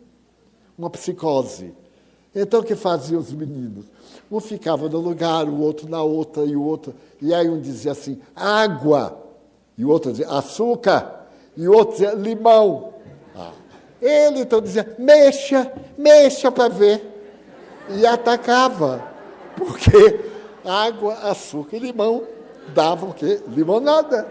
[0.77, 1.73] uma psicose.
[2.33, 3.85] Então, o que faziam os meninos?
[4.29, 6.93] Um ficava no lugar, o outro na outra, e o outro.
[7.21, 9.23] E aí um dizia assim: água.
[9.77, 11.27] E o outro dizia açúcar.
[11.55, 12.94] E o outro dizia limão.
[14.05, 17.01] Ele então dizia: mexa, mexa para ver.
[17.89, 19.03] E atacava.
[19.57, 20.19] Porque
[20.63, 22.23] água, açúcar e limão
[22.73, 23.41] davam o quê?
[23.47, 24.27] Limonada.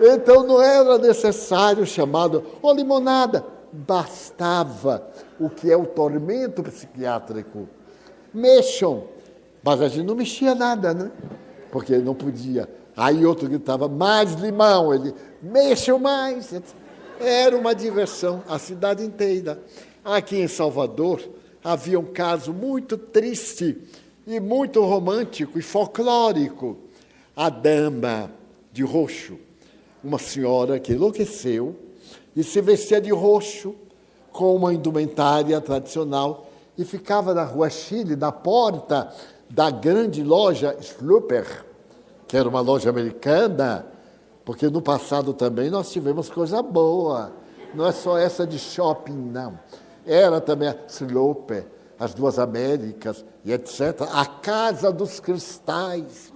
[0.00, 5.06] Então não era necessário chamado, oh, limonada, bastava
[5.38, 7.68] o que é o tormento psiquiátrico.
[8.34, 9.04] Mexam.
[9.62, 11.10] Mas a gente não mexia nada, né?
[11.70, 12.68] Porque não podia.
[12.96, 14.92] Aí outro gritava, mais limão.
[14.92, 16.52] Ele, mexam mais.
[17.20, 19.62] Era uma diversão, a cidade inteira.
[20.04, 21.20] Aqui em Salvador
[21.64, 23.82] havia um caso muito triste
[24.26, 26.76] e muito romântico e folclórico.
[27.34, 28.30] A dama
[28.72, 29.38] de roxo,
[30.02, 31.76] uma senhora que enlouqueceu
[32.34, 33.74] e se vestia de roxo
[34.30, 39.10] com uma indumentária tradicional e ficava na rua Chile, na porta
[39.48, 41.64] da grande loja Schlupper,
[42.28, 43.86] que era uma loja americana,
[44.46, 47.32] porque no passado também nós tivemos coisa boa.
[47.74, 49.58] Não é só essa de shopping, não.
[50.06, 51.66] Era também a Schlupper,
[51.98, 54.02] as duas Américas e etc.
[54.12, 56.32] A Casa dos Cristais,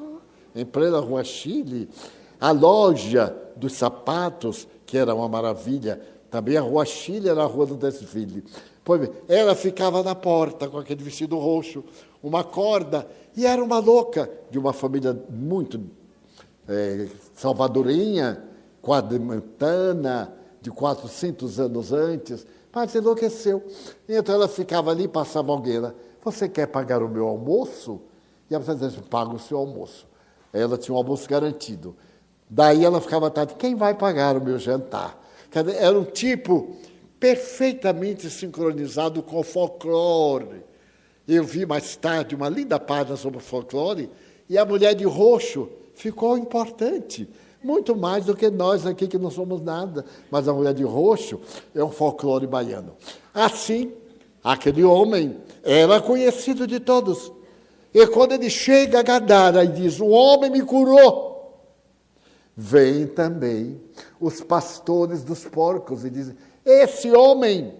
[0.56, 1.88] em plena rua Chile.
[2.40, 7.66] A loja dos sapatos, que era uma maravilha, também a Rua Chile era a Rua
[7.66, 8.42] do Desfile.
[8.82, 11.84] Pois bem, ela ficava na porta com aquele vestido roxo,
[12.20, 15.80] uma corda, e era uma louca de uma família muito
[16.70, 17.08] é,
[17.40, 18.44] salvadorinha,
[18.82, 23.64] quadrimantana, de 400 anos antes, mas enlouqueceu.
[24.06, 25.80] Então ela ficava ali e passava alguém.
[26.22, 28.02] Você quer pagar o meu almoço?
[28.50, 30.06] E ela dizia, assim, paga o seu almoço.
[30.52, 31.96] Ela tinha um almoço garantido.
[32.48, 35.18] Daí ela ficava tarde, quem vai pagar o meu jantar?
[35.78, 36.76] Era um tipo
[37.18, 40.62] perfeitamente sincronizado com o folclore.
[41.26, 44.10] Eu vi mais tarde uma linda página sobre o folclore,
[44.46, 47.28] e a mulher de roxo ficou importante.
[47.62, 50.04] Muito mais do que nós aqui que não somos nada.
[50.30, 51.38] Mas a mulher de roxo
[51.74, 52.96] é um folclore baiano.
[53.34, 53.92] Assim,
[54.42, 57.30] aquele homem era conhecido de todos.
[57.92, 61.60] E quando ele chega a Gadara e diz: O homem me curou,
[62.56, 63.80] vem também
[64.18, 67.74] os pastores dos porcos e dizem: Esse homem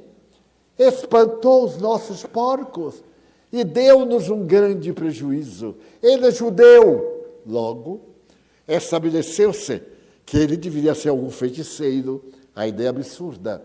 [0.78, 3.02] espantou os nossos porcos
[3.50, 5.76] e deu-nos um grande prejuízo.
[6.02, 7.18] Ele é judeu.
[7.46, 8.09] Logo,
[8.74, 9.82] estabeleceu-se
[10.24, 13.64] que ele deveria ser algum feiticeiro, a ideia absurda,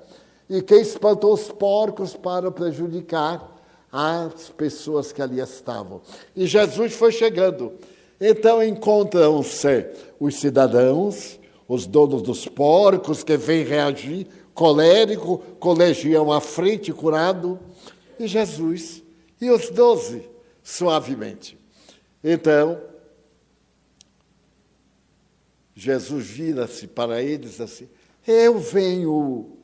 [0.49, 3.55] e que espantou os porcos para prejudicar
[3.91, 6.01] as pessoas que ali estavam.
[6.35, 7.73] E Jesus foi chegando.
[8.19, 9.87] Então encontram-se
[10.19, 17.59] os cidadãos, os donos dos porcos, que vêm reagir, colérico, colegiam à frente, curado,
[18.19, 19.03] e Jesus
[19.39, 20.23] e os doze,
[20.63, 21.57] suavemente.
[22.23, 22.79] Então,
[25.75, 27.89] Jesus vira-se para eles assim:
[28.25, 29.57] Eu venho.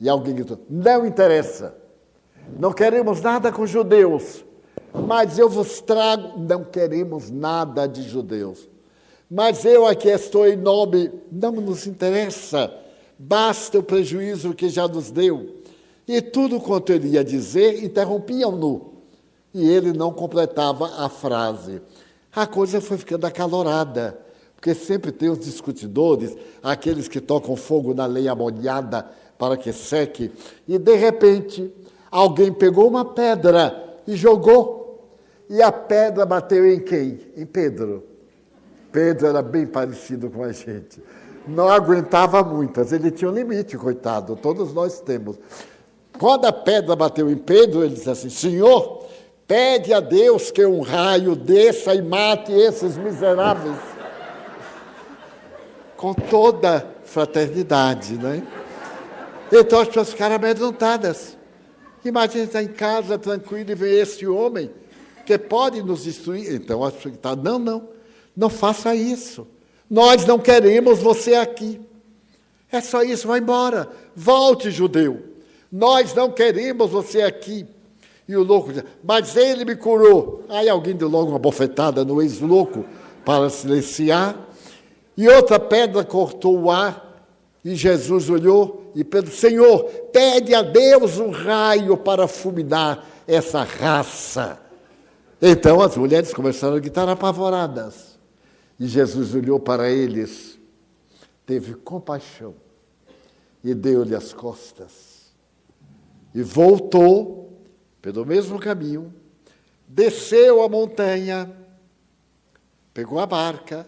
[0.00, 1.76] E alguém gritou: Não interessa.
[2.58, 4.44] Não queremos nada com judeus.
[4.94, 6.38] Mas eu vos trago.
[6.38, 8.68] Não queremos nada de judeus.
[9.28, 11.10] Mas eu aqui estou em nome.
[11.30, 12.72] Não nos interessa.
[13.18, 15.60] Basta o prejuízo que já nos deu.
[16.06, 18.94] E tudo quanto ele ia dizer, interrompiam-no.
[19.52, 21.82] E ele não completava a frase.
[22.34, 24.29] A coisa foi ficando acalorada.
[24.60, 29.06] Porque sempre tem os discutidores, aqueles que tocam fogo na lenha molhada
[29.38, 30.30] para que seque,
[30.68, 31.72] e de repente
[32.10, 35.08] alguém pegou uma pedra e jogou,
[35.48, 37.20] e a pedra bateu em quem?
[37.38, 38.04] Em Pedro.
[38.92, 41.02] Pedro era bem parecido com a gente.
[41.48, 45.38] Não aguentava muitas, ele tinha um limite, coitado, todos nós temos.
[46.18, 49.06] Quando a pedra bateu em Pedro, ele disse assim: Senhor,
[49.48, 53.99] pede a Deus que um raio desça e mate esses miseráveis
[56.00, 58.42] com toda fraternidade, né?
[59.52, 61.36] Então as pessoas ficaram amedrontadas.
[62.02, 64.70] Imagina estar em casa tranquilo e ver esse homem
[65.26, 66.54] que pode nos destruir.
[66.54, 67.88] Então as pessoas estão, não, não,
[68.34, 69.46] não faça isso.
[69.90, 71.78] Nós não queremos você aqui.
[72.72, 73.86] É só isso, vai embora.
[74.16, 75.22] Volte, judeu.
[75.70, 77.66] Nós não queremos você aqui.
[78.26, 80.44] E o louco diz, mas ele me curou.
[80.48, 82.86] Aí alguém deu logo uma bofetada no ex-louco
[83.22, 84.48] para silenciar.
[85.20, 87.28] E outra pedra cortou o ar,
[87.62, 94.58] e Jesus olhou e Pedro, Senhor, pede a Deus um raio para fulminar essa raça.
[95.42, 98.18] Então as mulheres começaram a gritar apavoradas.
[98.78, 100.58] E Jesus olhou para eles,
[101.44, 102.54] teve compaixão
[103.62, 105.34] e deu-lhe as costas.
[106.34, 107.60] E voltou
[108.00, 109.14] pelo mesmo caminho,
[109.86, 111.54] desceu a montanha,
[112.94, 113.86] pegou a barca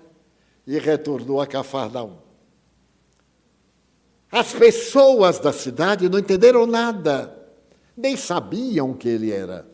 [0.67, 2.17] e retornou a Cafarnaum.
[4.31, 7.37] As pessoas da cidade não entenderam nada,
[7.97, 9.67] nem sabiam que ele era.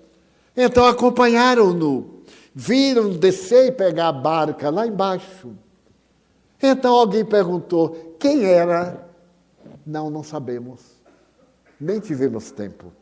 [0.56, 2.22] Então acompanharam-no,
[2.52, 5.52] viram descer e pegar a barca lá embaixo.
[6.60, 9.08] Então alguém perguntou: quem era?
[9.86, 10.80] Não, não sabemos.
[11.80, 12.92] Nem tivemos tempo.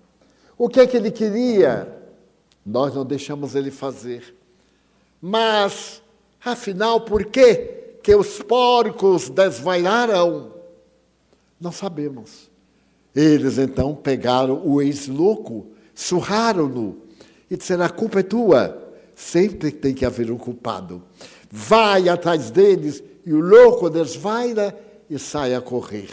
[0.59, 1.91] O que é que ele queria?
[2.65, 4.37] Nós não deixamos ele fazer.
[5.21, 6.03] Mas,
[6.43, 7.77] afinal, por quê?
[8.07, 10.53] que os porcos desvaiaram?
[11.61, 12.49] Não sabemos.
[13.13, 17.03] Eles então pegaram o ex-louco, surraram-no
[17.51, 18.95] e disseram: a culpa é tua.
[19.13, 21.03] Sempre tem que haver um culpado.
[21.51, 24.79] Vai atrás deles e o louco desvaira
[25.11, 26.11] e sai a correr.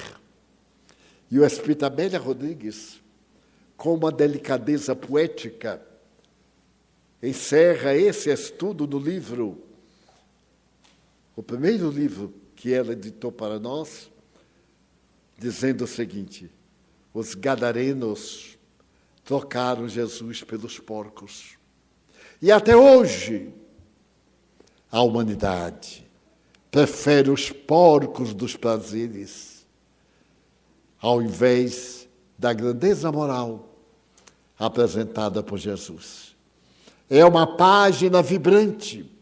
[1.29, 2.99] E o Espírito Amélia Rodrigues,
[3.77, 5.79] com uma delicadeza poética,
[7.21, 9.61] encerra esse estudo no livro
[11.35, 14.11] o primeiro livro que ela editou para nós,
[15.37, 16.49] dizendo o seguinte:
[17.13, 18.57] os gadarenos
[19.23, 21.57] trocaram Jesus pelos porcos.
[22.41, 23.53] E até hoje,
[24.91, 26.05] a humanidade
[26.69, 29.65] prefere os porcos dos prazeres,
[30.99, 32.07] ao invés
[32.37, 33.69] da grandeza moral
[34.57, 36.35] apresentada por Jesus.
[37.09, 39.12] é uma página vibrante,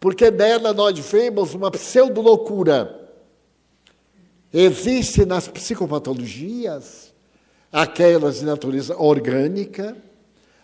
[0.00, 3.08] porque nela nós vemos uma pseudo-loucura.
[4.52, 7.12] Existe nas psicopatologias
[7.70, 9.96] aquelas de natureza orgânica,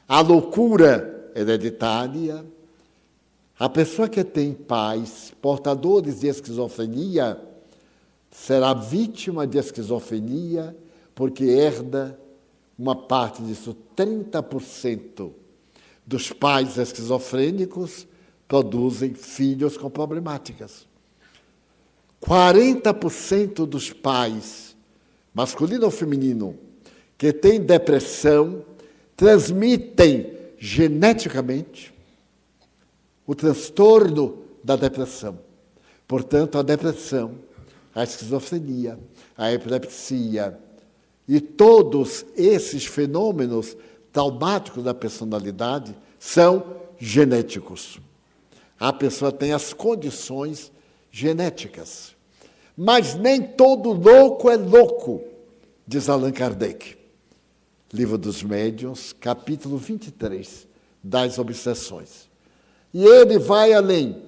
[0.09, 2.45] a loucura hereditária.
[3.59, 7.39] A pessoa que tem pais portadores de esquizofrenia
[8.30, 10.76] será vítima de esquizofrenia
[11.14, 12.18] porque herda
[12.78, 13.76] uma parte disso.
[13.97, 15.30] 30%
[16.07, 18.07] dos pais esquizofrênicos
[18.55, 20.86] produzem filhos com problemáticas.
[22.22, 24.76] 40% dos pais,
[25.34, 26.57] masculino ou feminino,
[27.18, 28.64] que têm depressão,
[29.16, 31.92] transmitem geneticamente
[33.26, 35.36] o transtorno da depressão.
[36.07, 37.34] Portanto, a depressão,
[37.92, 39.00] a esquizofrenia,
[39.36, 40.57] a epilepsia
[41.26, 43.76] e todos esses fenômenos
[44.12, 46.64] traumáticos da personalidade são
[47.00, 47.98] genéticos.
[48.85, 50.70] A pessoa tem as condições
[51.11, 52.14] genéticas.
[52.76, 55.24] Mas nem todo louco é louco,
[55.87, 56.95] diz Allan Kardec.
[57.91, 60.68] Livro dos Médiuns, capítulo 23,
[61.03, 62.28] das obsessões.
[62.93, 64.22] E ele vai além.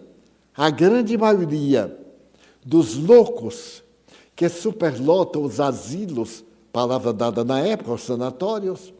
[0.57, 1.95] A grande maioria
[2.65, 3.83] dos loucos
[4.35, 6.43] que superlotam os asilos,
[6.73, 8.95] palavra dada na época, os sanatórios,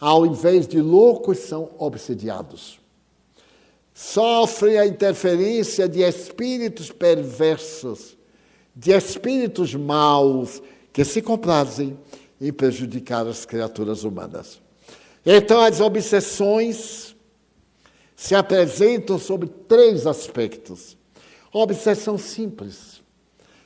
[0.00, 2.79] ao invés de loucos, são obsediados.
[4.02, 8.16] Sofrem a interferência de espíritos perversos,
[8.74, 11.98] de espíritos maus, que se comprazem
[12.40, 14.58] em prejudicar as criaturas humanas.
[15.24, 17.14] Então, as obsessões
[18.16, 20.96] se apresentam sobre três aspectos.
[21.52, 23.02] Obsessão simples,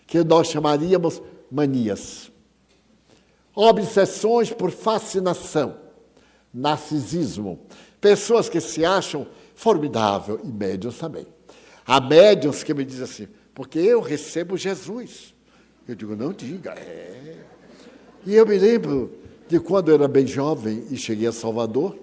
[0.05, 2.28] que nós chamaríamos manias.
[3.55, 5.76] Obsessões por fascinação,
[6.53, 7.61] narcisismo.
[8.01, 11.26] Pessoas que se acham formidável, e médios também.
[11.86, 15.34] Há médios que me dizem assim, porque eu recebo Jesus.
[15.86, 17.36] Eu digo, não diga, é.
[18.26, 19.12] E eu me lembro
[19.48, 21.96] de quando eu era bem jovem e cheguei a Salvador,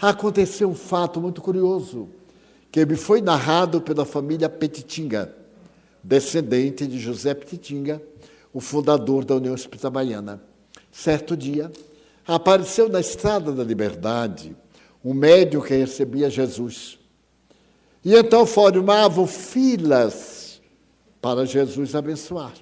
[0.00, 2.08] aconteceu um fato muito curioso,
[2.70, 5.34] que me foi narrado pela família Petitinga,
[6.02, 8.02] descendente de José Petitinga,
[8.52, 10.42] o fundador da União Espírita Baiana.
[10.90, 11.70] Certo dia,
[12.26, 14.56] apareceu na Estrada da Liberdade
[15.04, 16.98] um médium que recebia Jesus.
[18.04, 20.60] E então formavam filas
[21.20, 22.52] para Jesus abençoar.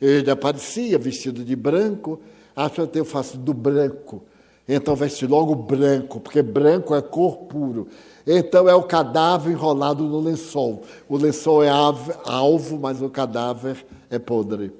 [0.00, 2.20] Ele aparecia vestido de branco,
[2.54, 4.22] acho que eu faço do branco.
[4.68, 7.86] Então veste logo branco, porque branco é cor puro.
[8.26, 10.82] Então é o cadáver enrolado no lençol.
[11.08, 14.72] O lençol é alvo, mas o cadáver é podre.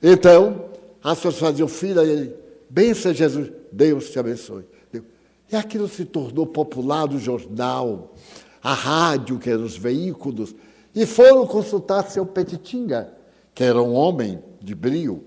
[0.00, 0.66] Então,
[1.02, 2.34] as pessoas faziam filha e ele,
[2.70, 4.64] bença Jesus, Deus te abençoe.
[5.50, 8.14] E aquilo se tornou popular no jornal,
[8.62, 10.54] a rádio, que eram os veículos,
[10.94, 13.18] e foram consultar seu Petitinga
[13.58, 15.24] que era um homem de brio,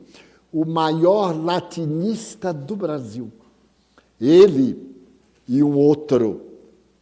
[0.54, 3.30] o maior latinista do Brasil.
[4.22, 4.96] Ele
[5.46, 6.42] e um outro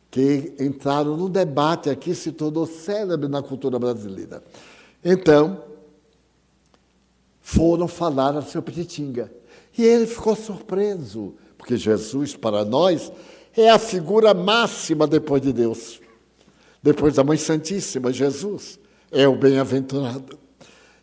[0.10, 4.44] que entraram no debate aqui, se tornou célebre na cultura brasileira.
[5.06, 5.62] Então,
[7.40, 9.32] foram falar a seu Petitinga.
[9.78, 11.36] E ele ficou surpreso,
[11.70, 13.12] porque Jesus, para nós,
[13.56, 16.02] é a figura máxima depois de Deus.
[16.82, 18.80] Depois da Mãe Santíssima, Jesus
[19.12, 20.40] é o bem-aventurado.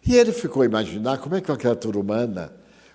[0.05, 2.53] E ele ficou a imaginar como é que uma criatura humana,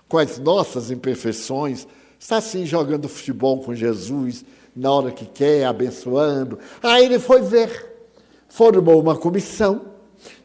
[0.10, 1.88] com as nossas imperfeições,
[2.20, 4.44] está assim jogando futebol com Jesus,
[4.76, 6.60] na hora que quer, abençoando.
[6.84, 8.04] Aí ele foi ver,
[8.50, 9.94] formou uma comissão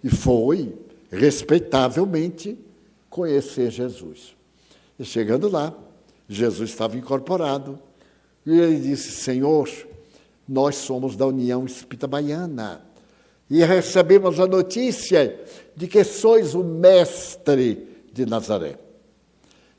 [0.04, 0.72] e foi,
[1.10, 2.56] respeitavelmente,
[3.10, 4.36] conhecer Jesus.
[4.96, 5.74] E chegando lá,
[6.28, 7.78] Jesus estava incorporado
[8.44, 9.68] e ele disse: Senhor,
[10.48, 12.82] nós somos da União Espírita Baiana
[13.48, 15.40] e recebemos a notícia
[15.74, 18.78] de que sois o mestre de Nazaré.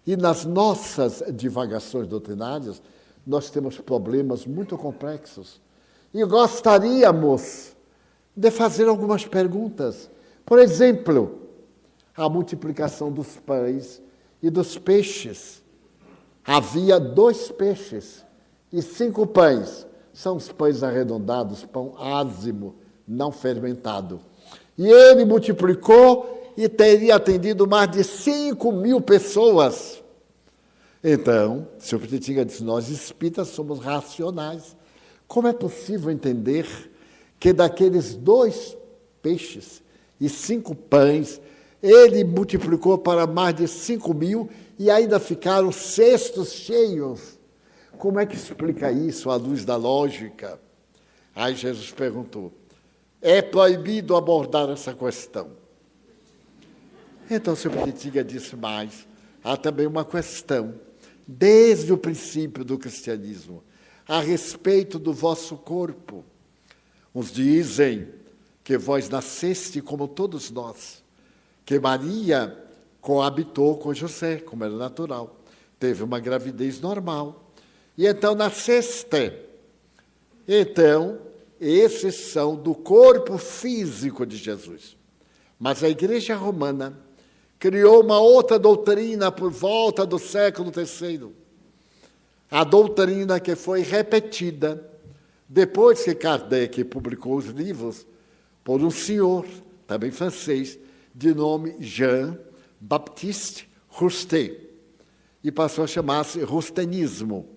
[0.05, 2.81] E nas nossas divagações doutrinárias,
[3.25, 5.61] nós temos problemas muito complexos.
[6.13, 7.75] E gostaríamos
[8.33, 10.09] de fazer algumas perguntas.
[10.45, 11.41] Por exemplo,
[12.15, 14.01] a multiplicação dos pães
[14.41, 15.61] e dos peixes.
[16.47, 18.23] Havia dois peixes
[18.71, 19.85] e cinco pães.
[20.13, 22.75] São os pães arredondados, pão ázimo
[23.05, 24.21] não fermentado.
[24.77, 30.01] E ele multiplicou e teria atendido mais de 5 mil pessoas.
[31.03, 34.75] Então, senhor Petitinga disse: Nós espíritas somos racionais.
[35.27, 36.65] Como é possível entender
[37.39, 38.75] que daqueles dois
[39.21, 39.83] peixes
[40.19, 41.41] e cinco pães,
[41.83, 47.37] ele multiplicou para mais de cinco mil e ainda ficaram cestos cheios?
[47.97, 50.59] Como é que explica isso à luz da lógica?
[51.35, 52.53] Aí Jesus perguntou:
[53.21, 55.51] é proibido abordar essa questão.
[57.29, 59.07] Então, senhor Petiga disse mais:
[59.43, 60.75] há também uma questão,
[61.27, 63.63] desde o princípio do cristianismo,
[64.07, 66.23] a respeito do vosso corpo.
[67.13, 68.09] Uns dizem
[68.63, 71.03] que vós nasceste como todos nós,
[71.65, 72.66] que Maria
[73.07, 75.39] coabitou com José, como era natural,
[75.79, 77.53] teve uma gravidez normal,
[77.97, 79.31] e então nasceste.
[80.45, 81.17] Então,
[81.57, 84.97] esses são do corpo físico de Jesus.
[85.57, 86.99] Mas a Igreja Romana
[87.57, 91.31] criou uma outra doutrina por volta do século III.
[92.51, 94.85] A doutrina que foi repetida
[95.47, 98.05] depois que Kardec publicou os livros
[98.65, 99.45] por um senhor,
[99.87, 100.77] também francês,
[101.15, 102.37] de nome Jean
[102.79, 104.67] Baptiste Roustet,
[105.43, 107.47] e passou a chamar-se rustenismo.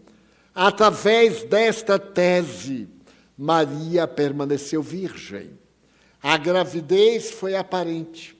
[0.55, 2.89] Através desta tese,
[3.37, 5.59] Maria permaneceu virgem.
[6.23, 8.39] A gravidez foi aparente.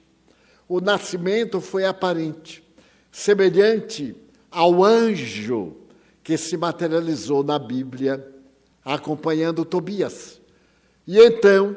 [0.67, 2.63] O nascimento foi aparente,
[3.11, 4.15] semelhante
[4.49, 5.75] ao anjo
[6.23, 8.25] que se materializou na Bíblia
[8.85, 10.39] acompanhando Tobias.
[11.05, 11.75] E então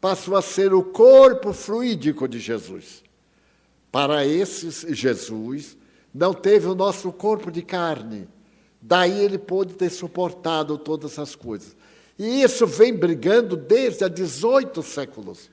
[0.00, 3.03] passou a ser o corpo fluídico de Jesus.
[3.94, 5.78] Para esses, Jesus
[6.12, 8.26] não teve o nosso corpo de carne.
[8.82, 11.76] Daí ele pôde ter suportado todas as coisas.
[12.18, 15.48] E isso vem brigando desde há 18 séculos.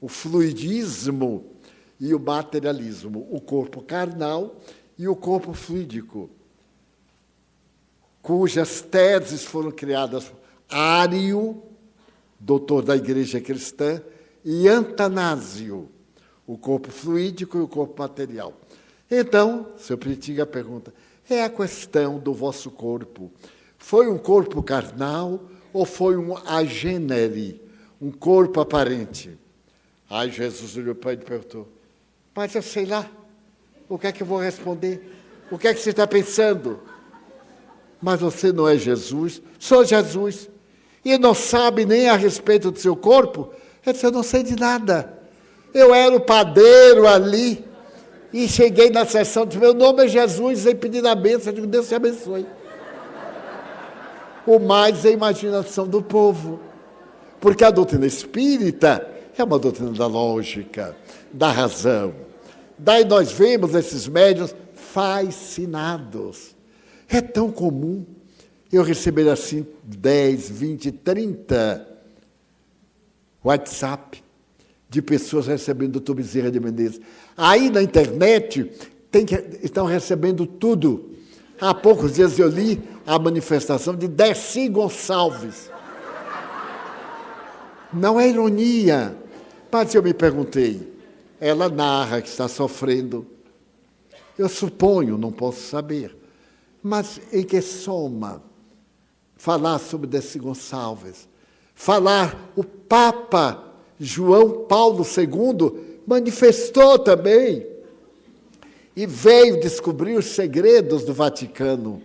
[0.00, 1.50] O fluidismo
[1.98, 4.60] e o materialismo, o corpo carnal
[4.96, 6.30] e o corpo fluídico,
[8.22, 10.32] cujas teses foram criadas
[10.68, 11.60] Ário,
[12.38, 14.00] doutor da igreja cristã,
[14.44, 15.88] e Antanásio,
[16.50, 18.52] o corpo fluídico e o corpo material.
[19.08, 20.92] Então, seu Pritiga pergunta:
[21.28, 23.30] é a questão do vosso corpo.
[23.78, 25.40] Foi um corpo carnal
[25.72, 27.62] ou foi um agênere,
[28.02, 29.38] um corpo aparente?
[30.08, 31.68] Aí Jesus olhou para ele e perguntou:
[32.34, 33.08] Mas eu sei lá,
[33.88, 35.08] o que é que eu vou responder?
[35.52, 36.80] O que é que você está pensando?
[38.02, 40.50] Mas você não é Jesus, sou Jesus.
[41.04, 43.54] E não sabe nem a respeito do seu corpo?
[43.86, 45.19] Ele disse: Eu não sei de nada.
[45.72, 47.64] Eu era o padeiro ali.
[48.32, 51.66] E cheguei na sessão, disse, meu nome é Jesus, e pedi a bênção, eu digo,
[51.66, 52.46] Deus te abençoe
[54.46, 56.60] o mais é a imaginação do povo.
[57.40, 60.96] Porque a doutrina espírita é uma doutrina da lógica,
[61.32, 62.14] da razão.
[62.76, 66.54] Daí nós vemos esses médios fascinados.
[67.08, 68.04] É tão comum
[68.72, 71.86] eu receber assim 10, 20, 30
[73.42, 74.22] WhatsApp
[74.90, 77.00] de pessoas recebendo o doutor Bezerra de Menezes.
[77.36, 78.68] Aí na internet
[79.08, 81.10] tem que, estão recebendo tudo.
[81.60, 85.70] Há poucos dias eu li a manifestação de Dercy Gonçalves.
[87.92, 89.16] Não é ironia.
[89.70, 90.92] Mas eu me perguntei,
[91.40, 93.24] ela narra que está sofrendo.
[94.36, 96.16] Eu suponho, não posso saber.
[96.82, 98.42] Mas em que soma
[99.36, 101.28] falar sobre Dercy Gonçalves?
[101.74, 103.69] Falar o Papa
[104.00, 107.66] João Paulo II manifestou também
[108.96, 112.02] e veio descobrir os segredos do Vaticano.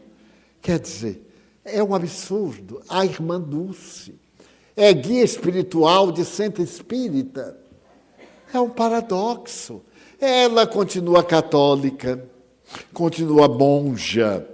[0.62, 1.26] Quer dizer,
[1.64, 2.82] é um absurdo.
[2.90, 4.14] A irmã Dulce
[4.76, 7.58] é guia espiritual de centro espírita.
[8.54, 9.82] É um paradoxo.
[10.20, 12.24] Ela continua católica,
[12.94, 14.46] continua monja,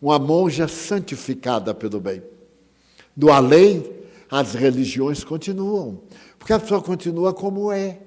[0.00, 2.22] uma monja santificada pelo bem.
[3.16, 3.98] Do além,
[4.30, 6.02] as religiões continuam,
[6.48, 7.98] porque a pessoa continua como é.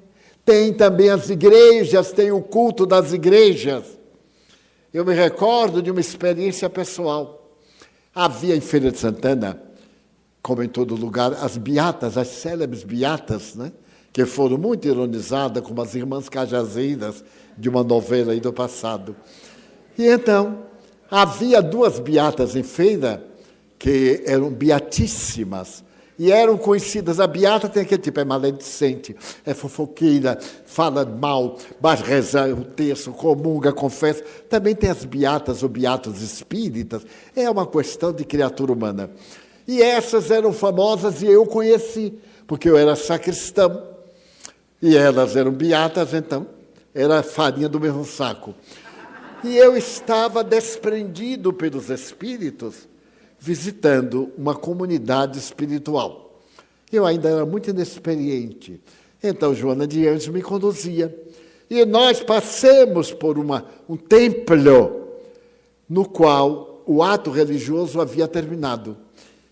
[0.43, 3.83] Tem também as igrejas, tem o culto das igrejas.
[4.91, 7.55] Eu me recordo de uma experiência pessoal.
[8.15, 9.61] Havia em Feira de Santana,
[10.41, 13.71] como em todo lugar, as beatas, as célebres beatas, né?
[14.11, 17.23] que foram muito ironizadas como as irmãs cajazeiras
[17.55, 19.15] de uma novela aí do passado.
[19.95, 20.63] E então,
[21.11, 23.23] havia duas beatas em feira
[23.77, 25.83] que eram beatíssimas,
[26.21, 27.19] e eram conhecidas.
[27.19, 33.11] A beata tem aquele tipo, é maledicente, é fofoqueira, fala mal, mas reza o texto,
[33.11, 34.23] comunga, confessa.
[34.47, 37.03] Também tem as beatas ou beatos espíritas.
[37.35, 39.09] É uma questão de criatura humana.
[39.67, 42.13] E essas eram famosas e eu conheci,
[42.45, 43.81] porque eu era sacristão.
[44.79, 46.45] E elas eram beatas, então
[46.93, 48.53] era farinha do mesmo saco.
[49.43, 52.90] E eu estava desprendido pelos espíritos
[53.41, 56.39] visitando uma comunidade espiritual.
[56.93, 58.79] Eu ainda era muito inexperiente.
[59.21, 61.13] Então, Joana de Anjos me conduzia.
[61.67, 65.07] E nós passamos por uma, um templo
[65.89, 68.95] no qual o ato religioso havia terminado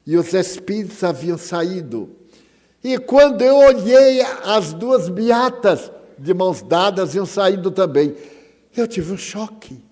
[0.05, 2.09] e os espíritos haviam saído.
[2.83, 8.15] E quando eu olhei as duas beatas de mãos dadas iam saindo também,
[8.77, 9.83] eu tive um choque.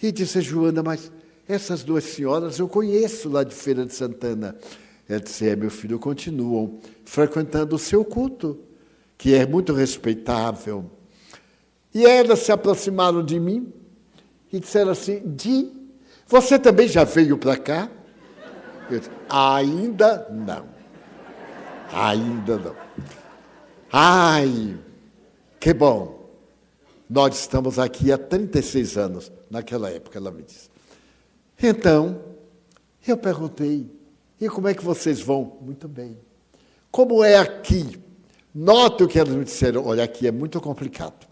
[0.00, 1.10] E disse Joana, mas
[1.48, 4.56] essas duas senhoras eu conheço lá de Feira de Santana.
[5.08, 8.58] Ela disse: É, meu filho, continuam frequentando o seu culto,
[9.18, 10.90] que é muito respeitável.
[11.92, 13.72] E elas se aproximaram de mim
[14.52, 15.70] e disseram assim: Di,
[16.26, 17.90] você também já veio para cá?
[18.90, 20.66] Eu disse: Ainda não.
[21.92, 22.76] Ainda não.
[23.92, 24.76] Ai,
[25.60, 26.24] que bom.
[27.08, 30.73] Nós estamos aqui há 36 anos, naquela época, ela me disse.
[31.62, 32.20] Então,
[33.06, 33.90] eu perguntei,
[34.40, 35.58] e como é que vocês vão?
[35.60, 36.18] Muito bem.
[36.90, 37.98] Como é aqui?
[38.54, 41.26] Note o que elas me disseram, olha, aqui é muito complicado.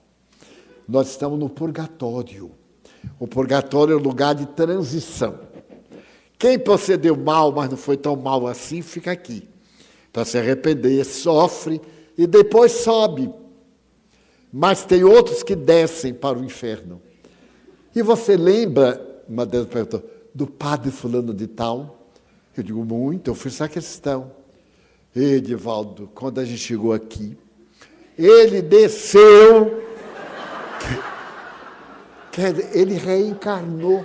[0.88, 2.50] Nós estamos no purgatório.
[3.18, 5.38] O purgatório é um lugar de transição.
[6.38, 9.48] Quem procedeu mal, mas não foi tão mal assim, fica aqui.
[10.12, 11.80] Para se arrepender, sofre
[12.18, 13.32] e depois sobe
[14.52, 17.00] mas tem outros que descem para o inferno.
[17.96, 20.02] E você lembra, uma delas perguntou,
[20.34, 22.08] do padre fulano de tal?
[22.56, 24.30] Eu digo, muito, eu fui sacristão.
[25.14, 27.36] Edivaldo, quando a gente chegou aqui,
[28.16, 29.82] ele desceu,
[32.32, 34.04] quer dizer, ele reencarnou.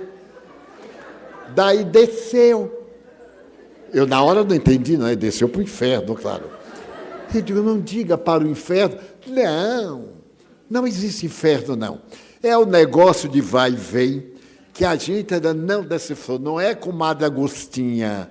[1.55, 2.73] Daí desceu.
[3.93, 6.43] Eu na hora não entendi, não, ele desceu para o inferno, claro.
[7.33, 8.97] Eu digo, não diga para o inferno.
[9.25, 10.09] Não,
[10.69, 12.01] não existe inferno, não.
[12.43, 14.36] É o negócio de vai e vem
[14.77, 16.37] que a gente ainda não decifrou.
[16.37, 18.29] Não é com Madre Agostinha.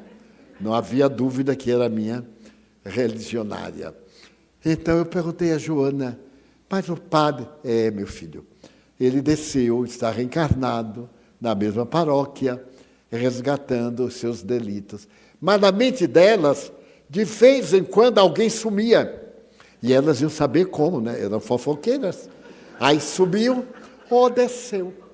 [0.61, 2.24] Não havia dúvida que era minha
[2.84, 3.92] religionária.
[4.64, 6.16] Então eu perguntei a Joana,
[6.70, 8.47] mas o padre, é meu filho,
[8.99, 12.62] ele desceu, está reencarnado na mesma paróquia,
[13.11, 15.09] resgatando os seus delitos.
[15.40, 16.70] Mas na mente delas,
[17.11, 19.20] de vez em quando alguém sumia.
[19.82, 21.20] E elas iam saber como, né?
[21.20, 22.30] Eram fofoqueiras.
[22.78, 23.66] Aí subiu
[24.09, 25.05] ou desceu.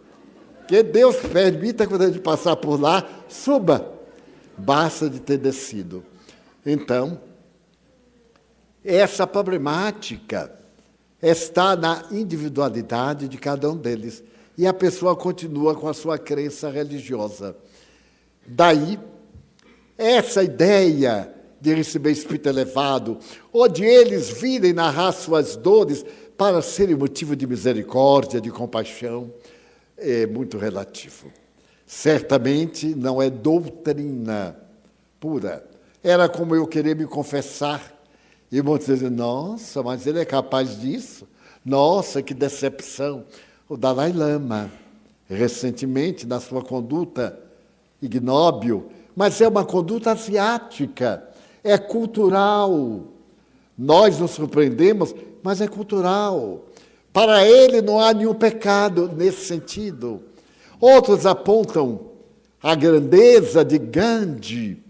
[0.66, 3.92] Que Deus permita, quando a gente passar por lá, suba.
[4.56, 6.04] Basta de ter descido.
[6.64, 7.20] Então,
[8.84, 10.52] essa problemática
[11.20, 14.22] está na individualidade de cada um deles.
[14.56, 17.56] E a pessoa continua com a sua crença religiosa.
[18.46, 18.98] Daí,
[19.96, 23.18] essa ideia de receber espírito elevado,
[23.52, 26.04] ou de eles virem narrar suas dores
[26.36, 29.32] para serem motivo de misericórdia, de compaixão,
[30.02, 31.30] é muito relativo.
[31.86, 34.56] Certamente não é doutrina
[35.20, 35.64] pura.
[36.02, 37.80] Era como eu querer me confessar.
[38.50, 41.26] E muitos dizem, nossa, mas ele é capaz disso?
[41.64, 43.24] Nossa, que decepção.
[43.68, 44.70] O Dalai Lama,
[45.28, 47.38] recentemente, na sua conduta
[48.00, 51.32] ignóbil, mas é uma conduta asiática
[51.62, 53.04] é cultural.
[53.76, 56.64] Nós nos surpreendemos, mas é cultural.
[57.12, 60.22] Para ele não há nenhum pecado nesse sentido.
[60.80, 62.12] Outros apontam
[62.62, 64.82] a grandeza de Gandhi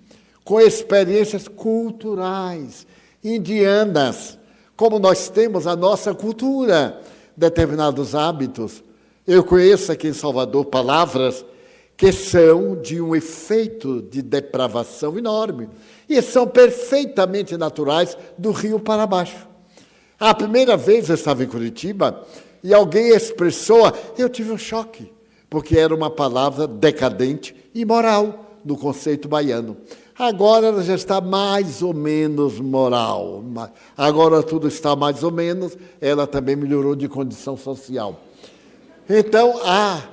[0.45, 2.87] com experiências culturais,
[3.23, 4.39] indianas,
[4.77, 7.01] como nós temos a nossa cultura,
[7.37, 8.83] determinados hábitos.
[9.27, 11.45] Eu conheço aqui em Salvador palavras
[11.97, 15.69] que são de um efeito de depravação enorme
[16.09, 19.52] e são perfeitamente naturais do rio para baixo.
[20.23, 22.25] A primeira vez eu estava em Curitiba
[22.63, 25.13] e alguém expressou, eu tive um choque,
[25.51, 29.77] porque era uma palavra decadente e moral no conceito baiano.
[30.17, 33.43] Agora ela já está mais ou menos moral.
[33.97, 38.21] Agora tudo está mais ou menos, ela também melhorou de condição social.
[39.11, 40.09] Então, há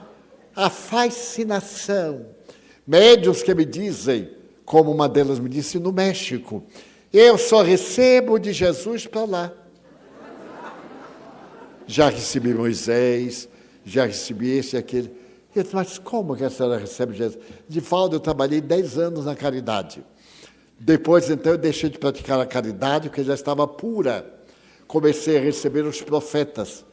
[0.55, 2.25] a fascinação.
[2.87, 4.31] Médios que me dizem,
[4.65, 6.63] como uma delas me disse no México.
[7.13, 9.53] Eu só recebo de Jesus para lá.
[11.89, 13.49] Já recebi Moisés,
[13.83, 15.11] já recebi esse e aquele.
[15.55, 17.41] Eu disse, mas como que a senhora recebe Jesus?
[17.67, 20.03] De falda, eu trabalhei 10 anos na caridade.
[20.79, 24.31] Depois, então, eu deixei de praticar a caridade, porque já estava pura.
[24.87, 26.85] Comecei a receber os profetas.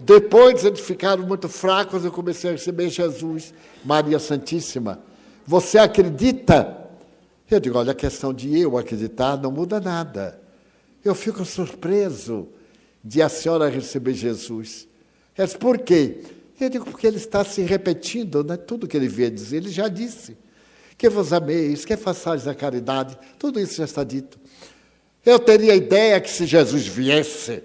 [0.00, 3.52] Depois eles ficaram muito fracos, eu comecei a receber Jesus,
[3.84, 5.00] Maria Santíssima.
[5.46, 6.86] Você acredita
[7.48, 10.40] eu digo, olha, a questão de eu acreditar não muda nada.
[11.04, 12.48] Eu fico surpreso
[13.06, 14.88] de a senhora receber Jesus.
[15.36, 16.22] Ela diz, por quê?
[16.60, 18.56] Eu digo, porque ele está se repetindo, né?
[18.56, 20.36] tudo que ele veio dizer, ele já disse.
[20.98, 24.40] Que vos ameis, que façais a caridade, tudo isso já está dito.
[25.24, 27.62] Eu teria a ideia que se Jesus viesse,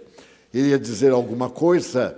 [0.54, 2.16] ele ia dizer alguma coisa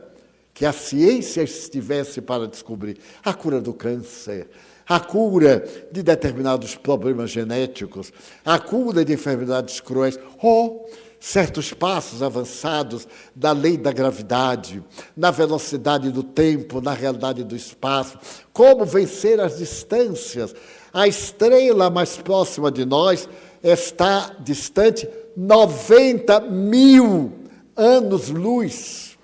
[0.53, 2.97] que a ciência estivesse para descobrir.
[3.23, 4.49] A cura do câncer,
[4.85, 8.11] a cura de determinados problemas genéticos,
[8.43, 10.89] a cura de enfermidades cruéis, ou
[11.23, 14.83] certos passos avançados da lei da gravidade,
[15.15, 18.19] na velocidade do tempo, na realidade do espaço,
[18.51, 20.53] como vencer as distâncias.
[20.91, 23.29] A estrela mais próxima de nós
[23.63, 25.07] está distante
[25.37, 27.31] 90 mil
[27.73, 29.17] anos-luz.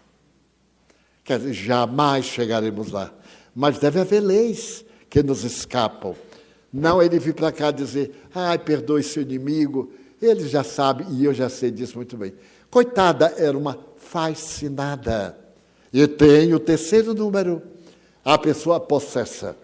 [1.26, 3.14] Quer dizer, jamais chegaremos lá.
[3.54, 6.16] Mas deve haver leis que nos escapam.
[6.72, 9.91] Não ele vir para cá dizer, ai, perdoe seu inimigo,
[10.22, 12.34] ele já sabe e eu já sei disso muito bem.
[12.70, 15.38] Coitada, era uma fascinada.
[15.91, 17.61] E tem o terceiro número,
[18.24, 19.55] a pessoa possessa.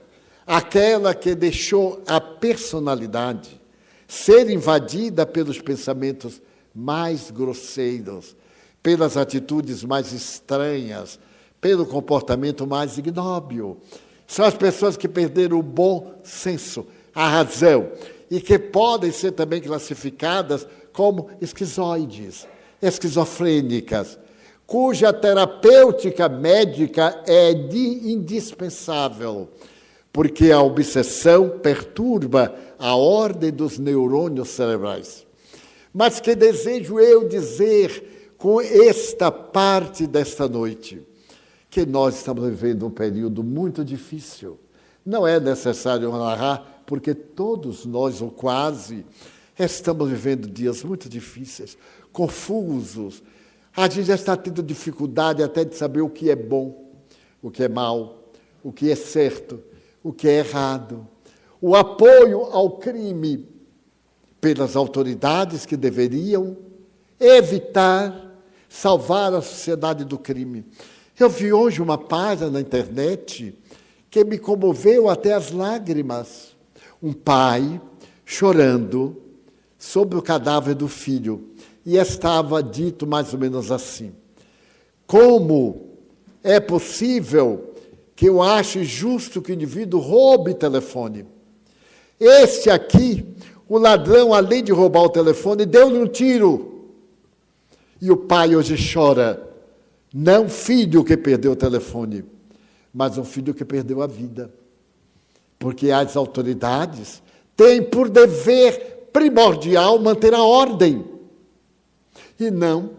[0.46, 3.62] Aquela que deixou a personalidade
[4.08, 6.42] ser invadida pelos pensamentos
[6.74, 8.36] mais grosseiros,
[8.82, 11.20] pelas atitudes mais estranhas,
[11.60, 13.80] pelo comportamento mais ignóbil.
[14.28, 17.90] São as pessoas que perderam o bom senso, a razão,
[18.30, 22.48] e que podem ser também classificadas como esquizoides,
[22.82, 24.18] esquizofrênicas,
[24.66, 29.50] cuja terapêutica médica é indispensável,
[30.12, 35.26] porque a obsessão perturba a ordem dos neurônios cerebrais.
[35.94, 41.02] Mas que desejo eu dizer com esta parte desta noite?
[41.70, 44.60] Que nós estamos vivendo um período muito difícil.
[45.06, 49.06] Não é necessário narrar porque todos nós, ou quase,
[49.58, 51.78] estamos vivendo dias muito difíceis,
[52.12, 53.24] confusos.
[53.76, 56.92] A gente já está tendo dificuldade até de saber o que é bom,
[57.42, 58.30] o que é mal,
[58.64, 59.62] o que é certo,
[60.04, 61.08] o que é errado.
[61.62, 63.48] O apoio ao crime
[64.40, 66.58] pelas autoridades que deveriam
[67.20, 70.66] evitar, salvar a sociedade do crime.
[71.20, 73.58] Eu vi hoje uma página na internet
[74.10, 76.55] que me comoveu até as lágrimas
[77.02, 77.82] um pai
[78.26, 79.22] chorando
[79.78, 81.50] sobre o cadáver do filho.
[81.86, 84.14] E estava dito mais ou menos assim:
[85.06, 85.90] Como
[86.44, 87.74] é possível
[88.16, 91.26] que eu ache justo que o indivíduo roube telefone?
[92.20, 93.26] Este aqui,
[93.68, 96.94] o ladrão, além de roubar o telefone, deu-lhe um tiro.
[98.02, 99.42] E o pai hoje chora.
[100.14, 102.24] Não filho que perdeu o telefone,
[102.94, 104.50] mas um filho que perdeu a vida
[105.60, 107.22] porque as autoridades
[107.56, 111.06] têm por dever primordial manter a ordem
[112.40, 112.92] e não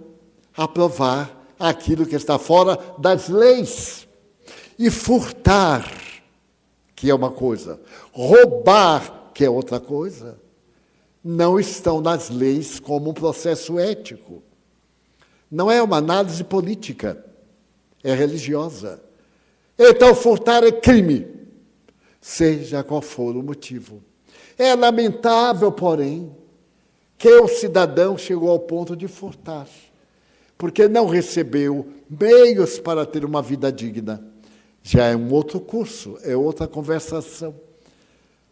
[0.56, 4.08] aprovar aquilo que está fora das leis.
[4.78, 5.90] E furtar,
[6.94, 7.80] que é uma coisa,
[8.12, 10.38] roubar, que é outra coisa,
[11.24, 14.42] não estão nas leis como um processo ético.
[15.50, 17.24] Não é uma análise política,
[18.02, 19.00] é religiosa.
[19.78, 21.35] Então, furtar é crime
[22.26, 24.02] seja qual for o motivo.
[24.58, 26.34] É lamentável, porém,
[27.16, 29.68] que o cidadão chegou ao ponto de furtar,
[30.58, 34.26] porque não recebeu meios para ter uma vida digna.
[34.82, 37.54] Já é um outro curso, é outra conversação.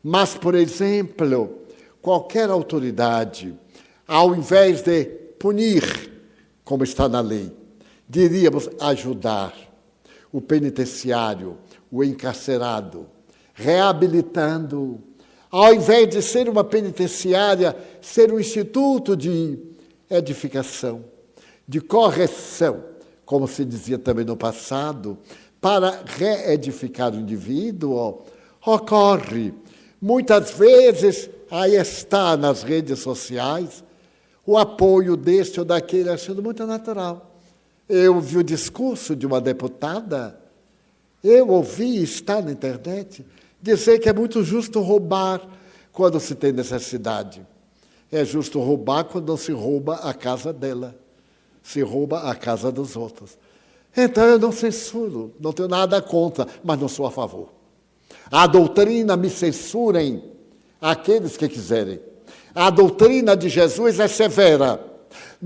[0.01, 1.59] Mas, por exemplo,
[2.01, 3.59] qualquer autoridade,
[4.07, 5.05] ao invés de
[5.37, 6.13] punir,
[6.63, 7.51] como está na lei,
[8.09, 9.53] diríamos ajudar
[10.31, 11.59] o penitenciário,
[11.91, 13.13] o encarcerado,
[13.55, 15.01] reabilitando.
[15.51, 19.59] Ao invés de ser uma penitenciária, ser um instituto de
[20.11, 21.05] edificação,
[21.67, 22.83] de correção,
[23.25, 25.17] como se dizia também no passado,
[25.61, 28.23] para reedificar o indivíduo,
[28.67, 29.55] ocorre.
[30.01, 33.83] Muitas vezes, aí está nas redes sociais,
[34.45, 37.39] o apoio deste ou daquele, achando muito natural.
[37.89, 40.39] Eu vi o discurso de uma deputada,
[41.23, 43.25] eu ouvi, está na internet,
[43.65, 45.41] dizer que é muito justo roubar
[45.91, 47.45] quando se tem necessidade.
[48.13, 50.95] É justo roubar quando não se rouba a casa dela,
[51.63, 53.39] se rouba a casa dos outros.
[53.97, 57.49] Então eu não censuro, não tenho nada contra, mas não sou a favor.
[58.31, 60.23] A doutrina me censurem
[60.81, 62.01] aqueles que quiserem.
[62.55, 64.94] A doutrina de Jesus é severa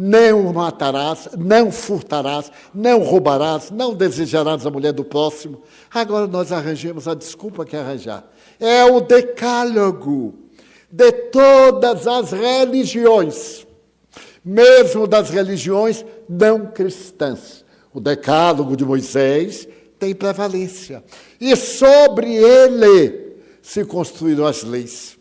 [0.00, 5.60] não matarás, não furtarás, não roubarás, não desejarás a mulher do próximo.
[5.92, 8.24] Agora nós arranjamos a desculpa que arranjar.
[8.60, 10.38] É o decálogo
[10.88, 13.66] de todas as religiões,
[14.44, 17.64] mesmo das religiões não cristãs.
[17.92, 19.66] O decálogo de Moisés
[19.98, 21.02] tem prevalência.
[21.40, 25.18] E sobre ele se construíram as leis.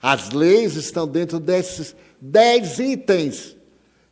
[0.00, 3.56] As leis estão dentro desses dez itens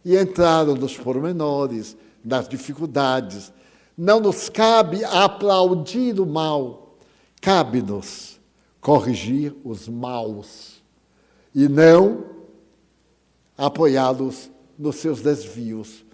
[0.04, 3.52] e entraram nos pormenores, nas dificuldades.
[3.96, 6.96] Não nos cabe aplaudir o mal,
[7.40, 8.40] cabe-nos
[8.80, 10.82] corrigir os maus
[11.54, 12.24] e não
[13.56, 16.04] apoiá-los nos seus desvios.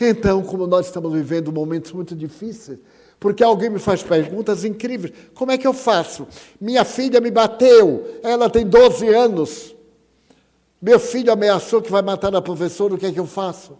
[0.00, 2.78] Então, como nós estamos vivendo momentos muito difíceis,
[3.18, 6.26] porque alguém me faz perguntas incríveis: como é que eu faço?
[6.60, 9.73] Minha filha me bateu, ela tem 12 anos.
[10.84, 13.72] Meu filho ameaçou que vai matar a professora, o que é que eu faço?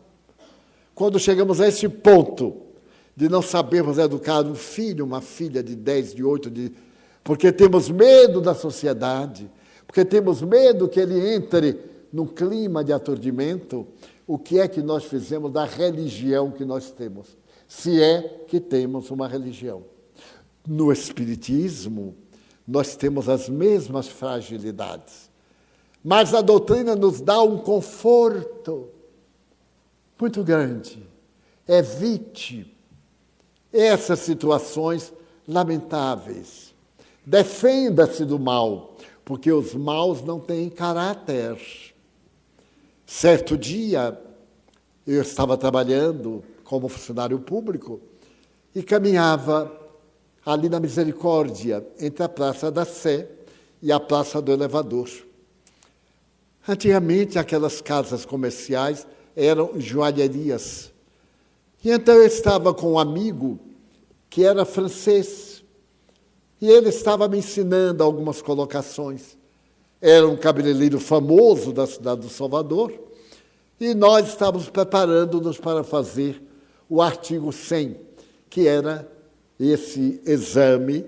[0.94, 2.62] Quando chegamos a esse ponto
[3.14, 6.72] de não sabermos educar um filho, uma filha de 10, de 8, de...
[7.22, 9.50] porque temos medo da sociedade,
[9.86, 11.78] porque temos medo que ele entre
[12.10, 13.86] num clima de aturdimento,
[14.26, 17.36] o que é que nós fizemos da religião que nós temos?
[17.68, 19.84] Se é que temos uma religião.
[20.66, 22.14] No Espiritismo,
[22.66, 25.33] nós temos as mesmas fragilidades,
[26.04, 28.90] mas a doutrina nos dá um conforto
[30.20, 31.02] muito grande.
[31.66, 32.70] Evite
[33.72, 35.14] essas situações
[35.48, 36.74] lamentáveis.
[37.24, 41.58] Defenda-se do mal, porque os maus não têm caráter.
[43.06, 44.20] Certo dia,
[45.06, 47.98] eu estava trabalhando como funcionário público
[48.74, 49.72] e caminhava
[50.44, 53.26] ali na Misericórdia, entre a Praça da Sé
[53.80, 55.08] e a Praça do Elevador.
[56.66, 59.06] Antigamente, aquelas casas comerciais
[59.36, 60.92] eram joalherias.
[61.84, 63.58] E então eu estava com um amigo
[64.30, 65.62] que era francês,
[66.60, 69.36] e ele estava me ensinando algumas colocações.
[70.00, 72.92] Era um cabeleireiro famoso da cidade do Salvador,
[73.78, 76.42] e nós estávamos preparando-nos para fazer
[76.88, 77.96] o artigo 100,
[78.48, 79.10] que era
[79.60, 81.04] esse exame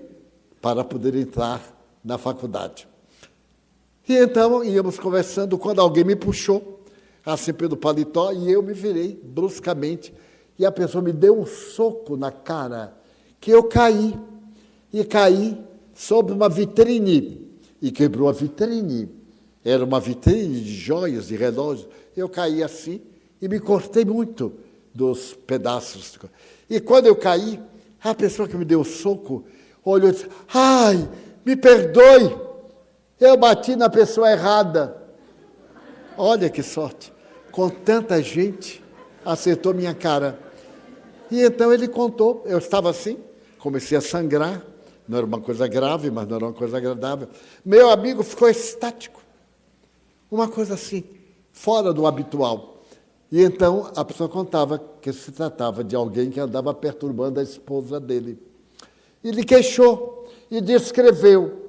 [0.61, 1.61] para poder entrar
[2.03, 2.87] na faculdade.
[4.07, 6.81] E então íamos conversando quando alguém me puxou,
[7.25, 10.13] assim pelo paletó, e eu me virei bruscamente,
[10.57, 12.97] e a pessoa me deu um soco na cara,
[13.39, 14.17] que eu caí,
[14.93, 15.61] e caí
[15.93, 17.47] sobre uma vitrine,
[17.81, 19.09] e quebrou a vitrine.
[19.63, 21.89] Era uma vitrine de joias, de relógios.
[22.15, 23.01] Eu caí assim
[23.41, 24.53] e me cortei muito
[24.93, 26.17] dos pedaços.
[26.69, 27.59] E quando eu caí,
[28.01, 29.43] a pessoa que me deu o soco
[29.83, 31.07] olhou e disse: Ai,
[31.45, 32.46] me perdoe,
[33.19, 35.01] eu bati na pessoa errada.
[36.17, 37.13] Olha que sorte,
[37.51, 38.83] com tanta gente,
[39.25, 40.39] acertou minha cara.
[41.29, 43.19] E então ele contou, eu estava assim,
[43.59, 44.63] comecei a sangrar,
[45.07, 47.27] não era uma coisa grave, mas não era uma coisa agradável.
[47.63, 49.21] Meu amigo ficou estático,
[50.29, 51.03] uma coisa assim,
[51.51, 52.81] fora do habitual.
[53.31, 57.99] E então a pessoa contava que se tratava de alguém que andava perturbando a esposa
[57.99, 58.39] dele.
[59.23, 61.66] Ele queixou e descreveu.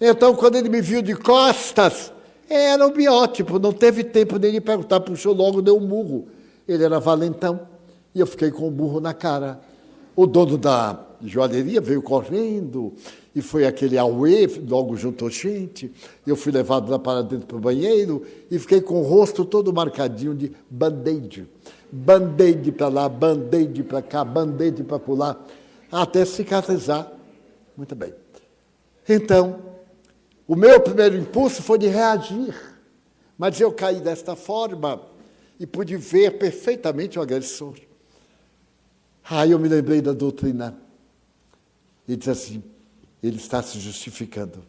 [0.00, 2.12] Então, quando ele me viu de costas,
[2.48, 6.28] era um biótipo, não teve tempo nem de perguntar, puxou logo, deu um murro.
[6.68, 7.60] Ele era valentão
[8.14, 9.60] e eu fiquei com o burro na cara.
[10.14, 12.92] O dono da joalheria veio correndo
[13.34, 15.92] e foi aquele auê, logo juntou gente.
[16.26, 19.72] Eu fui levado lá para dentro para o banheiro e fiquei com o rosto todo
[19.72, 21.48] marcadinho de band-aid.
[21.90, 25.44] Band-aid para lá, band-aid para cá, band-aid para pular,
[25.90, 27.10] até cicatrizar.
[27.76, 28.14] Muito bem.
[29.08, 29.75] Então,
[30.46, 32.54] o meu primeiro impulso foi de reagir,
[33.36, 35.02] mas eu caí desta forma
[35.58, 37.74] e pude ver perfeitamente o agressor.
[39.28, 40.76] Aí eu me lembrei da doutrina
[42.06, 42.62] e disse assim:
[43.22, 44.62] ele está se justificando.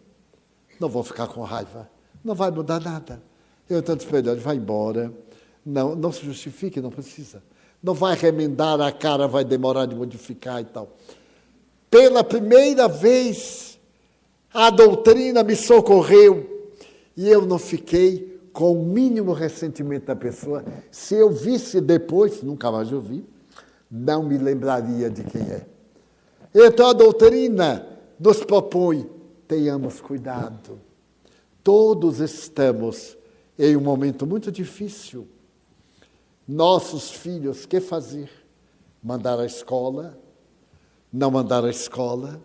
[0.80, 1.89] Não vou ficar com raiva.
[2.23, 3.21] Não vai mudar nada.
[3.69, 5.13] Eu então disse ele: vai embora.
[5.65, 7.43] Não, não se justifique, não precisa.
[7.84, 10.95] Não vai remendar a cara, vai demorar de modificar e tal.
[11.89, 13.76] Pela primeira vez,
[14.58, 16.74] a doutrina me socorreu
[17.16, 20.66] e eu não fiquei com o mínimo ressentimento da pessoa.
[20.89, 23.24] Se eu visse depois, nunca mais eu vi,
[23.89, 25.64] não me lembraria de quem é.
[26.55, 27.88] Então a doutrina
[28.20, 29.08] nos propõe,
[29.47, 30.82] tenhamos cuidado.
[31.64, 33.16] Todos estamos
[33.60, 35.28] em um momento muito difícil.
[36.47, 38.32] Nossos filhos, que fazer?
[39.03, 40.18] Mandar à escola?
[41.14, 42.41] Não mandar à escola?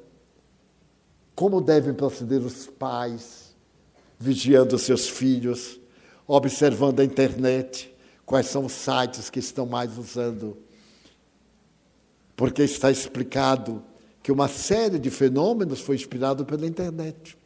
[1.35, 3.55] Como devem proceder os pais,
[4.19, 5.81] vigiando seus filhos,
[6.27, 7.93] observando a internet,
[8.25, 10.57] quais são os sites que estão mais usando?
[12.37, 13.83] Porque está explicado
[14.23, 17.37] que uma série de fenômenos foi inspirado pela internet.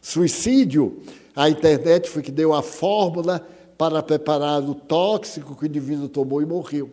[0.00, 1.02] Suicídio,
[1.34, 3.46] a internet foi que deu a fórmula
[3.78, 6.90] para preparar o tóxico que o indivíduo tomou e morreu,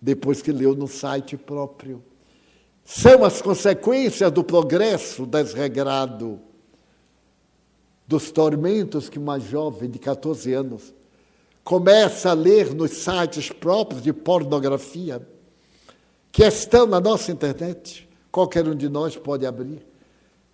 [0.00, 2.02] depois que leu no site próprio.
[2.86, 6.38] São as consequências do progresso desregrado,
[8.06, 10.94] dos tormentos que uma jovem de 14 anos
[11.64, 15.20] começa a ler nos sites próprios de pornografia,
[16.30, 19.84] que estão na nossa internet qualquer um de nós pode abrir.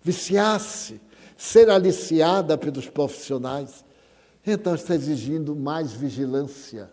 [0.01, 0.99] Viciar-se,
[1.37, 3.85] ser aliciada pelos profissionais.
[4.43, 6.89] Então está exigindo mais vigilância,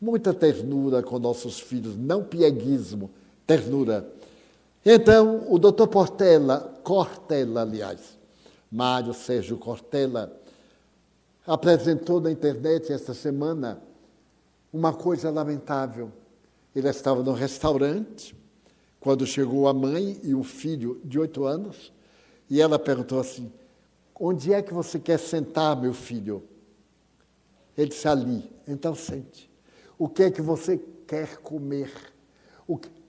[0.00, 3.10] muita ternura com nossos filhos, não pieguismo,
[3.44, 4.08] ternura.
[4.84, 8.18] Então, o doutor Portela, Cortella, aliás,
[8.70, 10.38] Mário Sérgio Cortella,
[11.46, 13.80] apresentou na internet esta semana
[14.72, 16.12] uma coisa lamentável.
[16.76, 18.36] Ele estava no restaurante,
[19.00, 21.92] quando chegou a mãe e o filho de oito anos,
[22.50, 23.50] e ela perguntou assim:
[24.18, 26.42] Onde é que você quer sentar, meu filho?
[27.76, 28.50] Ele disse: Ali.
[28.66, 29.50] Então sente.
[29.98, 31.92] O que é que você quer comer?
[32.80, 33.03] Que...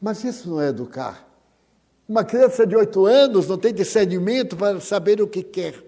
[0.00, 1.28] Mas isso não é educar.
[2.08, 5.80] Uma criança de oito anos não tem discernimento para saber o que quer.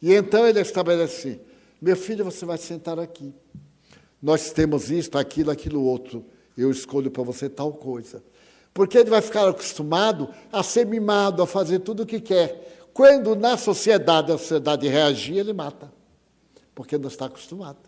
[0.00, 1.40] E então ele estabelece:
[1.80, 3.32] Meu filho, você vai sentar aqui.
[4.20, 6.24] Nós temos isto, aquilo, aquilo outro.
[6.56, 8.22] Eu escolho para você tal coisa.
[8.74, 12.88] Porque ele vai ficar acostumado a ser mimado, a fazer tudo o que quer.
[12.92, 15.92] Quando na sociedade a sociedade reagir, ele mata.
[16.74, 17.78] Porque não está acostumado.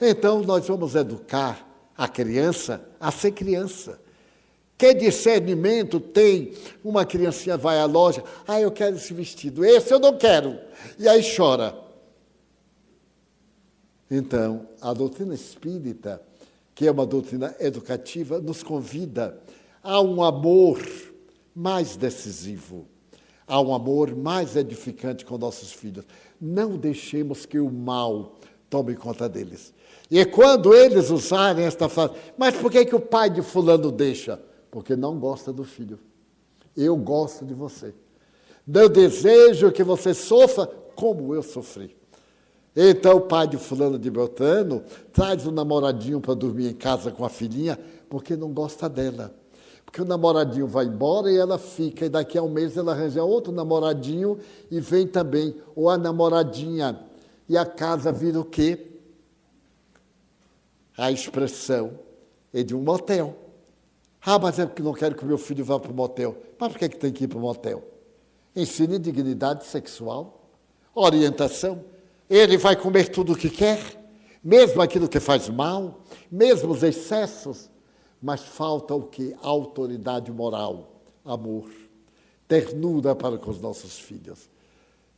[0.00, 3.98] Então nós vamos educar a criança a ser criança.
[4.78, 6.52] Que discernimento tem?
[6.84, 10.58] Uma criancinha vai à loja, ah, eu quero esse vestido, esse eu não quero.
[10.98, 11.74] E aí chora.
[14.10, 16.22] Então, a doutrina espírita,
[16.74, 19.40] que é uma doutrina educativa, nos convida
[19.82, 20.80] a um amor
[21.54, 22.86] mais decisivo,
[23.46, 26.04] a um amor mais edificante com nossos filhos.
[26.40, 28.36] Não deixemos que o mal
[28.68, 29.72] tome conta deles.
[30.10, 34.40] E quando eles usarem esta frase, mas por que, que o pai de fulano deixa?
[34.76, 35.98] Porque não gosta do filho.
[36.76, 37.94] Eu gosto de você.
[38.68, 41.96] Eu desejo que você sofra como eu sofri.
[42.76, 47.24] Então o pai de fulano de Beltrano traz o namoradinho para dormir em casa com
[47.24, 49.34] a filhinha, porque não gosta dela.
[49.82, 53.24] Porque o namoradinho vai embora e ela fica, e daqui a um mês ela arranja
[53.24, 54.38] outro namoradinho
[54.70, 57.00] e vem também, ou a namoradinha.
[57.48, 58.88] E a casa vira o quê?
[60.98, 61.98] A expressão
[62.52, 63.45] é de um motel.
[64.28, 66.36] Ah, mas é porque não quero que meu filho vá para o motel.
[66.58, 67.84] Mas por que, é que tem que ir para o motel?
[68.56, 70.50] Ensine dignidade sexual,
[70.92, 71.84] orientação.
[72.28, 73.78] Ele vai comer tudo o que quer,
[74.42, 77.70] mesmo aquilo que faz mal, mesmo os excessos,
[78.20, 79.32] mas falta o que?
[79.40, 81.70] Autoridade moral, amor,
[82.48, 84.50] ternura para com os nossos filhos.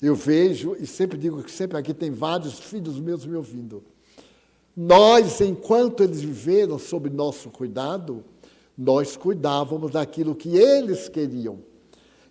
[0.03, 3.83] Eu vejo, e sempre digo que sempre aqui tem vários filhos meus me ouvindo.
[4.77, 8.23] Nós, enquanto eles viveram sob nosso cuidado,
[8.79, 11.59] nós cuidávamos daquilo que eles queriam.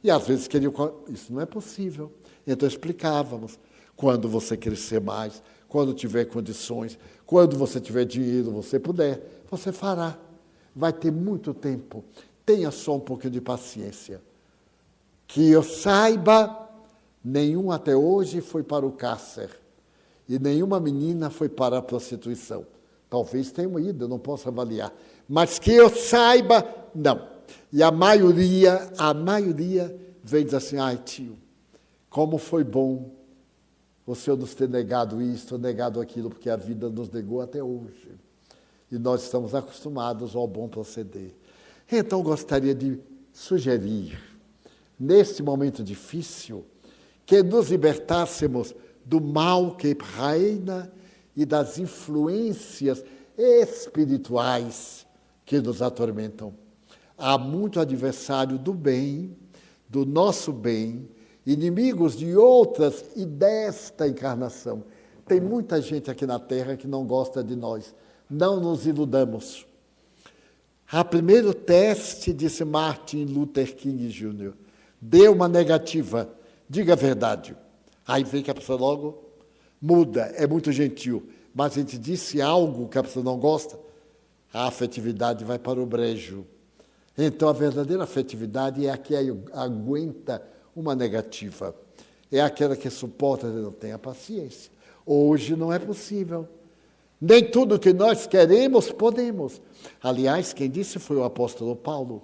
[0.01, 0.73] E às vezes queriam,
[1.09, 2.09] isso não é possível.
[2.45, 3.59] Então explicávamos.
[3.97, 10.17] Quando você crescer mais, quando tiver condições, quando você tiver dinheiro, você puder, você fará.
[10.73, 12.05] Vai ter muito tempo.
[12.45, 14.21] Tenha só um pouquinho de paciência.
[15.25, 16.69] Que eu saiba,
[17.25, 19.53] nenhum até hoje foi para o cárcere.
[20.29, 22.65] E nenhuma menina foi para a prostituição.
[23.09, 24.93] Talvez tenham ido, eu não posso avaliar.
[25.27, 27.27] Mas que eu saiba, não.
[27.71, 31.37] E a maioria, a maioria vem dizer assim, ai tio,
[32.09, 33.11] como foi bom
[34.05, 38.09] o Senhor nos ter negado isto, negado aquilo, porque a vida nos negou até hoje.
[38.89, 41.35] E nós estamos acostumados ao bom proceder.
[41.91, 42.99] Então, gostaria de
[43.33, 44.17] sugerir,
[44.97, 46.65] neste momento difícil,
[47.25, 48.73] que nos libertássemos
[49.03, 50.89] do mal que reina
[51.35, 53.03] e das influências
[53.37, 55.06] espirituais
[55.47, 56.53] que nos atormentam.
[57.17, 59.35] Há muito adversário do bem,
[59.89, 61.09] do nosso bem,
[61.45, 64.83] inimigos de outras e desta encarnação.
[65.25, 67.95] Tem muita gente aqui na Terra que não gosta de nós.
[68.29, 69.65] Não nos iludamos.
[70.91, 74.53] A primeiro teste, disse Martin Luther King Jr.,
[75.01, 76.29] deu uma negativa.
[76.69, 77.55] Diga a verdade.
[78.05, 79.23] Aí vem que a pessoa logo
[79.81, 81.29] muda, é muito gentil.
[81.55, 83.86] Mas a gente disse algo que a pessoa não gosta,
[84.53, 86.45] a afetividade vai para o brejo.
[87.17, 89.15] Então, a verdadeira afetividade é a que
[89.53, 90.41] aguenta
[90.75, 91.75] uma negativa.
[92.31, 94.71] É aquela que suporta e não tem a paciência.
[95.05, 96.47] Hoje não é possível.
[97.19, 99.61] Nem tudo que nós queremos, podemos.
[100.01, 102.21] Aliás, quem disse foi o apóstolo Paulo.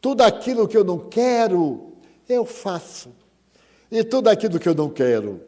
[0.00, 1.92] Tudo aquilo que eu não quero,
[2.28, 3.10] eu faço.
[3.90, 5.42] E tudo aquilo que eu não quero,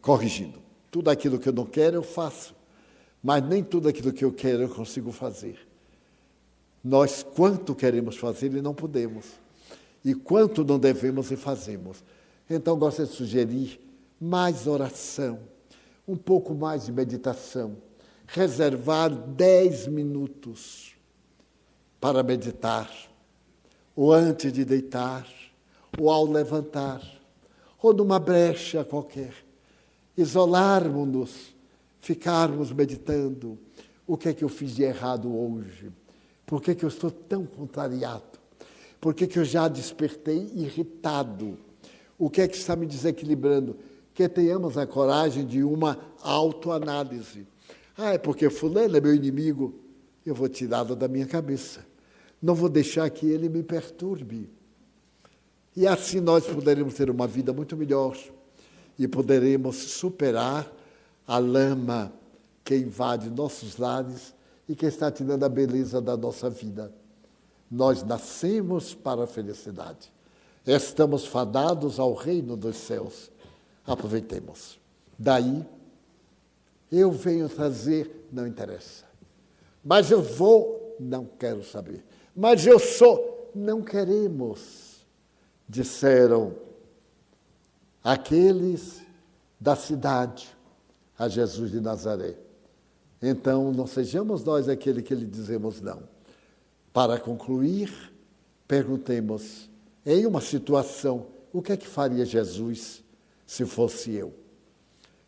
[0.00, 2.55] corrigindo, tudo aquilo que eu não quero, eu faço.
[3.26, 5.58] Mas nem tudo aquilo que eu quero eu consigo fazer.
[6.82, 9.26] Nós, quanto queremos fazer e não podemos.
[10.04, 12.04] E quanto não devemos e fazemos.
[12.48, 13.80] Então, gosto de sugerir
[14.20, 15.40] mais oração,
[16.06, 17.76] um pouco mais de meditação.
[18.28, 20.92] Reservar dez minutos
[22.00, 22.88] para meditar,
[23.96, 25.26] ou antes de deitar,
[25.98, 27.02] ou ao levantar,
[27.82, 29.34] ou numa brecha qualquer,
[30.16, 31.55] isolarmos-nos,
[32.06, 33.58] ficarmos meditando:
[34.06, 35.90] o que é que eu fiz de errado hoje?
[36.46, 38.38] Por que, que eu estou tão contrariado?
[39.00, 41.58] Por que, que eu já despertei irritado?
[42.16, 43.76] O que é que está me desequilibrando?
[44.14, 47.46] Que tenhamos a coragem de uma autoanálise.
[47.98, 49.74] Ah, é porque fulano é meu inimigo.
[50.24, 51.84] Eu vou tirá-lo da minha cabeça.
[52.40, 54.48] Não vou deixar que ele me perturbe.
[55.74, 58.16] E assim nós poderemos ter uma vida muito melhor
[58.98, 60.72] e poderemos superar
[61.26, 62.12] a lama
[62.64, 64.34] que invade nossos lares
[64.68, 66.92] e que está tirando a beleza da nossa vida.
[67.70, 70.12] Nós nascemos para a felicidade.
[70.66, 73.30] Estamos fadados ao reino dos céus.
[73.86, 74.78] Aproveitemos.
[75.18, 75.64] Daí,
[76.90, 79.04] eu venho trazer, não interessa.
[79.84, 82.04] Mas eu vou, não quero saber.
[82.34, 84.86] Mas eu sou, não queremos
[85.68, 86.54] disseram
[88.02, 89.02] aqueles
[89.58, 90.55] da cidade
[91.18, 92.34] a Jesus de Nazaré.
[93.20, 96.02] Então, não sejamos nós aquele que lhe dizemos não.
[96.92, 97.90] Para concluir,
[98.68, 99.70] perguntemos,
[100.04, 103.02] em uma situação, o que é que faria Jesus
[103.46, 104.32] se fosse eu?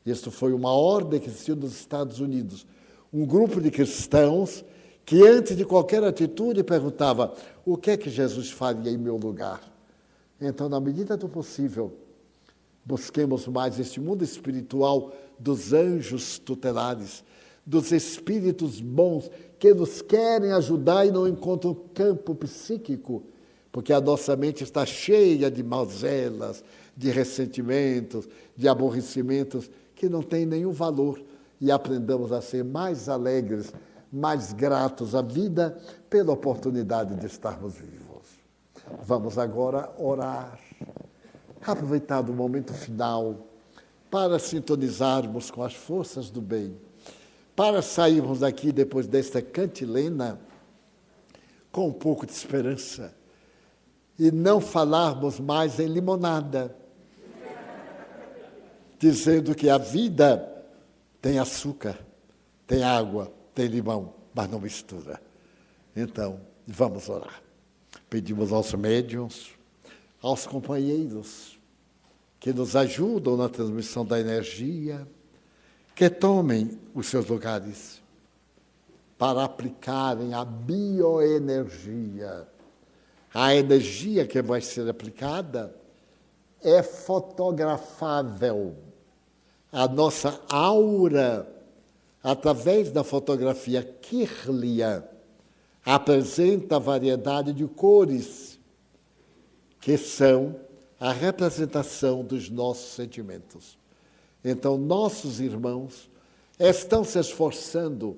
[0.04, 2.66] Isto foi uma ordem que existiu nos Estados Unidos.
[3.12, 4.64] Um grupo de cristãos
[5.04, 7.34] que, antes de qualquer atitude, perguntava:
[7.64, 9.60] o que é que Jesus faria em meu lugar?
[10.40, 11.92] Então, na medida do possível,
[12.88, 17.22] busquemos mais este mundo espiritual dos anjos tutelares,
[17.66, 23.24] dos espíritos bons que nos querem ajudar e não encontram campo psíquico,
[23.70, 26.64] porque a nossa mente está cheia de mazelas,
[26.96, 31.22] de ressentimentos, de aborrecimentos que não têm nenhum valor
[31.60, 33.70] e aprendamos a ser mais alegres,
[34.10, 35.78] mais gratos à vida
[36.08, 38.24] pela oportunidade de estarmos vivos.
[39.04, 40.67] Vamos agora orar.
[41.66, 43.46] Aproveitado o momento final
[44.10, 46.76] para sintonizarmos com as forças do bem,
[47.54, 50.40] para sairmos daqui depois desta cantilena
[51.70, 53.14] com um pouco de esperança
[54.18, 56.74] e não falarmos mais em limonada,
[58.98, 60.64] dizendo que a vida
[61.20, 61.98] tem açúcar,
[62.66, 65.20] tem água, tem limão, mas não mistura.
[65.94, 67.42] Então, vamos orar.
[68.10, 69.57] Pedimos aos médiums,
[70.22, 71.58] aos companheiros
[72.40, 75.06] que nos ajudam na transmissão da energia,
[75.94, 78.00] que tomem os seus lugares
[79.16, 82.46] para aplicarem a bioenergia.
[83.34, 85.74] A energia que vai ser aplicada
[86.62, 88.76] é fotografável.
[89.70, 91.46] A nossa aura,
[92.22, 95.04] através da fotografia Kirlian,
[95.84, 98.57] apresenta variedade de cores
[99.80, 100.56] que são
[100.98, 103.78] a representação dos nossos sentimentos.
[104.44, 106.10] Então, nossos irmãos
[106.58, 108.16] estão se esforçando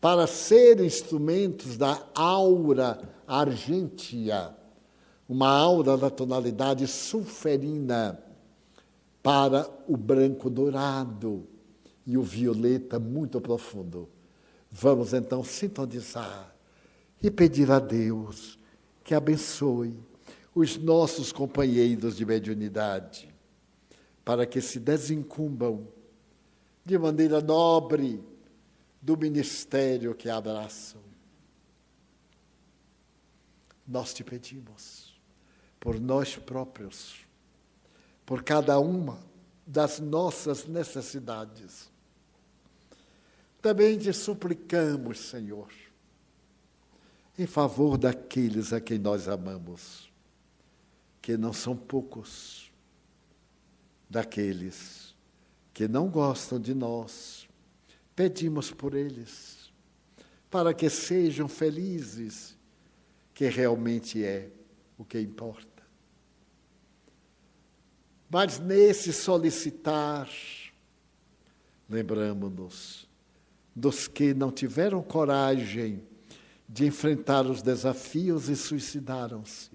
[0.00, 4.54] para ser instrumentos da aura argentia,
[5.28, 8.18] uma aura da tonalidade sulferina
[9.22, 11.46] para o branco dourado
[12.06, 14.08] e o violeta muito profundo.
[14.70, 16.54] Vamos então sintonizar
[17.22, 18.58] e pedir a Deus
[19.04, 19.94] que abençoe
[20.54, 23.32] os nossos companheiros de mediunidade,
[24.24, 25.86] para que se desincumbam
[26.84, 28.22] de maneira nobre
[29.00, 31.00] do ministério que abraçam.
[33.86, 35.18] Nós te pedimos,
[35.78, 37.26] por nós próprios,
[38.26, 39.18] por cada uma
[39.66, 41.90] das nossas necessidades.
[43.62, 45.68] Também te suplicamos, Senhor,
[47.38, 50.09] em favor daqueles a quem nós amamos,
[51.30, 52.72] que não são poucos,
[54.08, 55.14] daqueles
[55.72, 57.48] que não gostam de nós.
[58.16, 59.72] Pedimos por eles,
[60.50, 62.58] para que sejam felizes,
[63.32, 64.50] que realmente é
[64.98, 65.84] o que importa.
[68.28, 70.28] Mas nesse solicitar,
[71.88, 73.08] lembramos-nos
[73.74, 76.02] dos que não tiveram coragem
[76.68, 79.70] de enfrentar os desafios e suicidaram-se.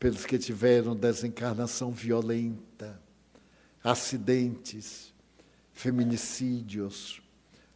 [0.00, 3.00] Pelos que tiveram desencarnação violenta,
[3.84, 5.14] acidentes,
[5.72, 7.22] feminicídios,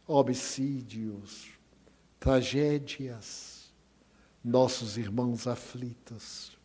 [0.05, 1.47] homicídios,
[2.19, 3.71] tragédias,
[4.43, 6.57] nossos irmãos aflitos.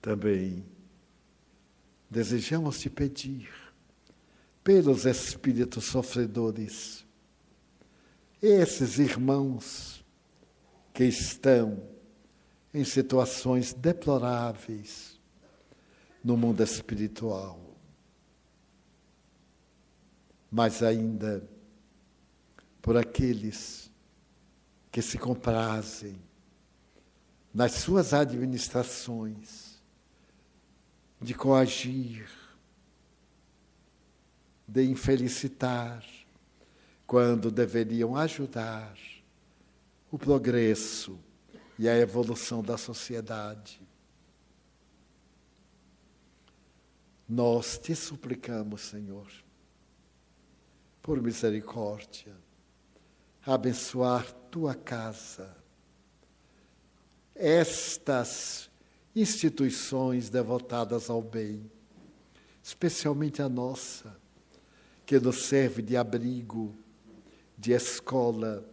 [0.00, 0.64] Também
[2.08, 3.48] desejamos te pedir
[4.62, 7.04] pelos espíritos sofredores
[8.42, 10.04] esses irmãos
[10.92, 11.91] que estão
[12.72, 15.20] em situações deploráveis
[16.24, 17.60] no mundo espiritual.
[20.50, 21.46] Mas ainda
[22.80, 23.90] por aqueles
[24.90, 26.20] que se comprazem
[27.52, 29.82] nas suas administrações
[31.20, 32.28] de coagir,
[34.66, 36.04] de infelicitar,
[37.06, 38.96] quando deveriam ajudar
[40.10, 41.18] o progresso
[41.78, 43.80] e a evolução da sociedade.
[47.28, 49.26] Nós te suplicamos, Senhor,
[51.02, 52.36] por misericórdia,
[53.44, 55.56] abençoar tua casa,
[57.34, 58.70] estas
[59.16, 61.70] instituições devotadas ao bem,
[62.62, 64.16] especialmente a nossa,
[65.04, 66.74] que nos serve de abrigo,
[67.58, 68.64] de escola,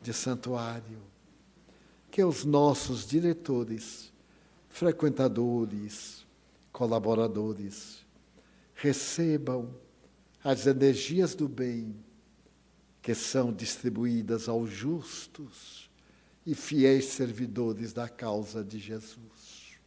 [0.00, 1.07] de santuário,
[2.10, 4.12] que os nossos diretores,
[4.68, 6.26] frequentadores,
[6.72, 8.04] colaboradores
[8.74, 9.74] recebam
[10.42, 11.94] as energias do bem
[13.02, 15.90] que são distribuídas aos justos
[16.46, 19.78] e fiéis servidores da causa de Jesus.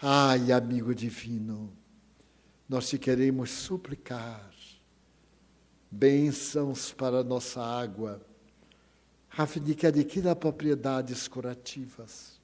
[0.00, 1.72] Ai, amigo divino,
[2.68, 4.54] nós te queremos suplicar
[5.94, 8.20] bênçãos para nossa água,
[9.36, 12.40] a fim de que adquira propriedades curativas,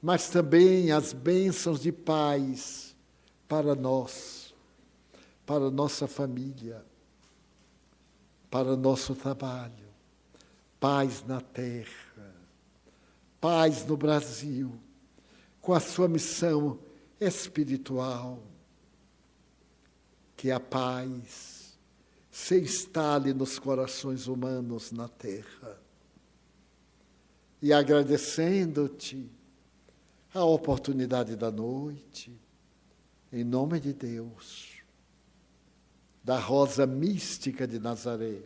[0.00, 2.94] mas também as bênçãos de paz
[3.48, 4.54] para nós,
[5.44, 6.84] para nossa família,
[8.48, 9.88] para nosso trabalho,
[10.78, 12.34] paz na terra,
[13.40, 14.78] paz no Brasil,
[15.60, 16.78] com a sua missão
[17.20, 18.42] espiritual,
[20.36, 21.76] que a paz
[22.30, 25.87] se instale nos corações humanos na terra.
[27.60, 29.30] E agradecendo-te
[30.32, 32.38] a oportunidade da noite,
[33.32, 34.82] em nome de Deus,
[36.22, 38.42] da rosa mística de Nazaré,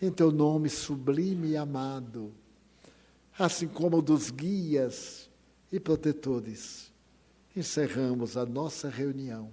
[0.00, 2.32] em teu nome sublime e amado,
[3.38, 5.28] assim como dos guias
[5.72, 6.92] e protetores,
[7.54, 9.50] encerramos a nossa reunião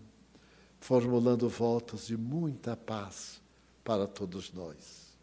[0.79, 3.41] formulando votos de muita paz
[3.83, 5.17] para todos nós.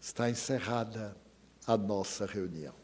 [0.00, 1.16] Está encerrada
[1.66, 2.81] a nossa reunião.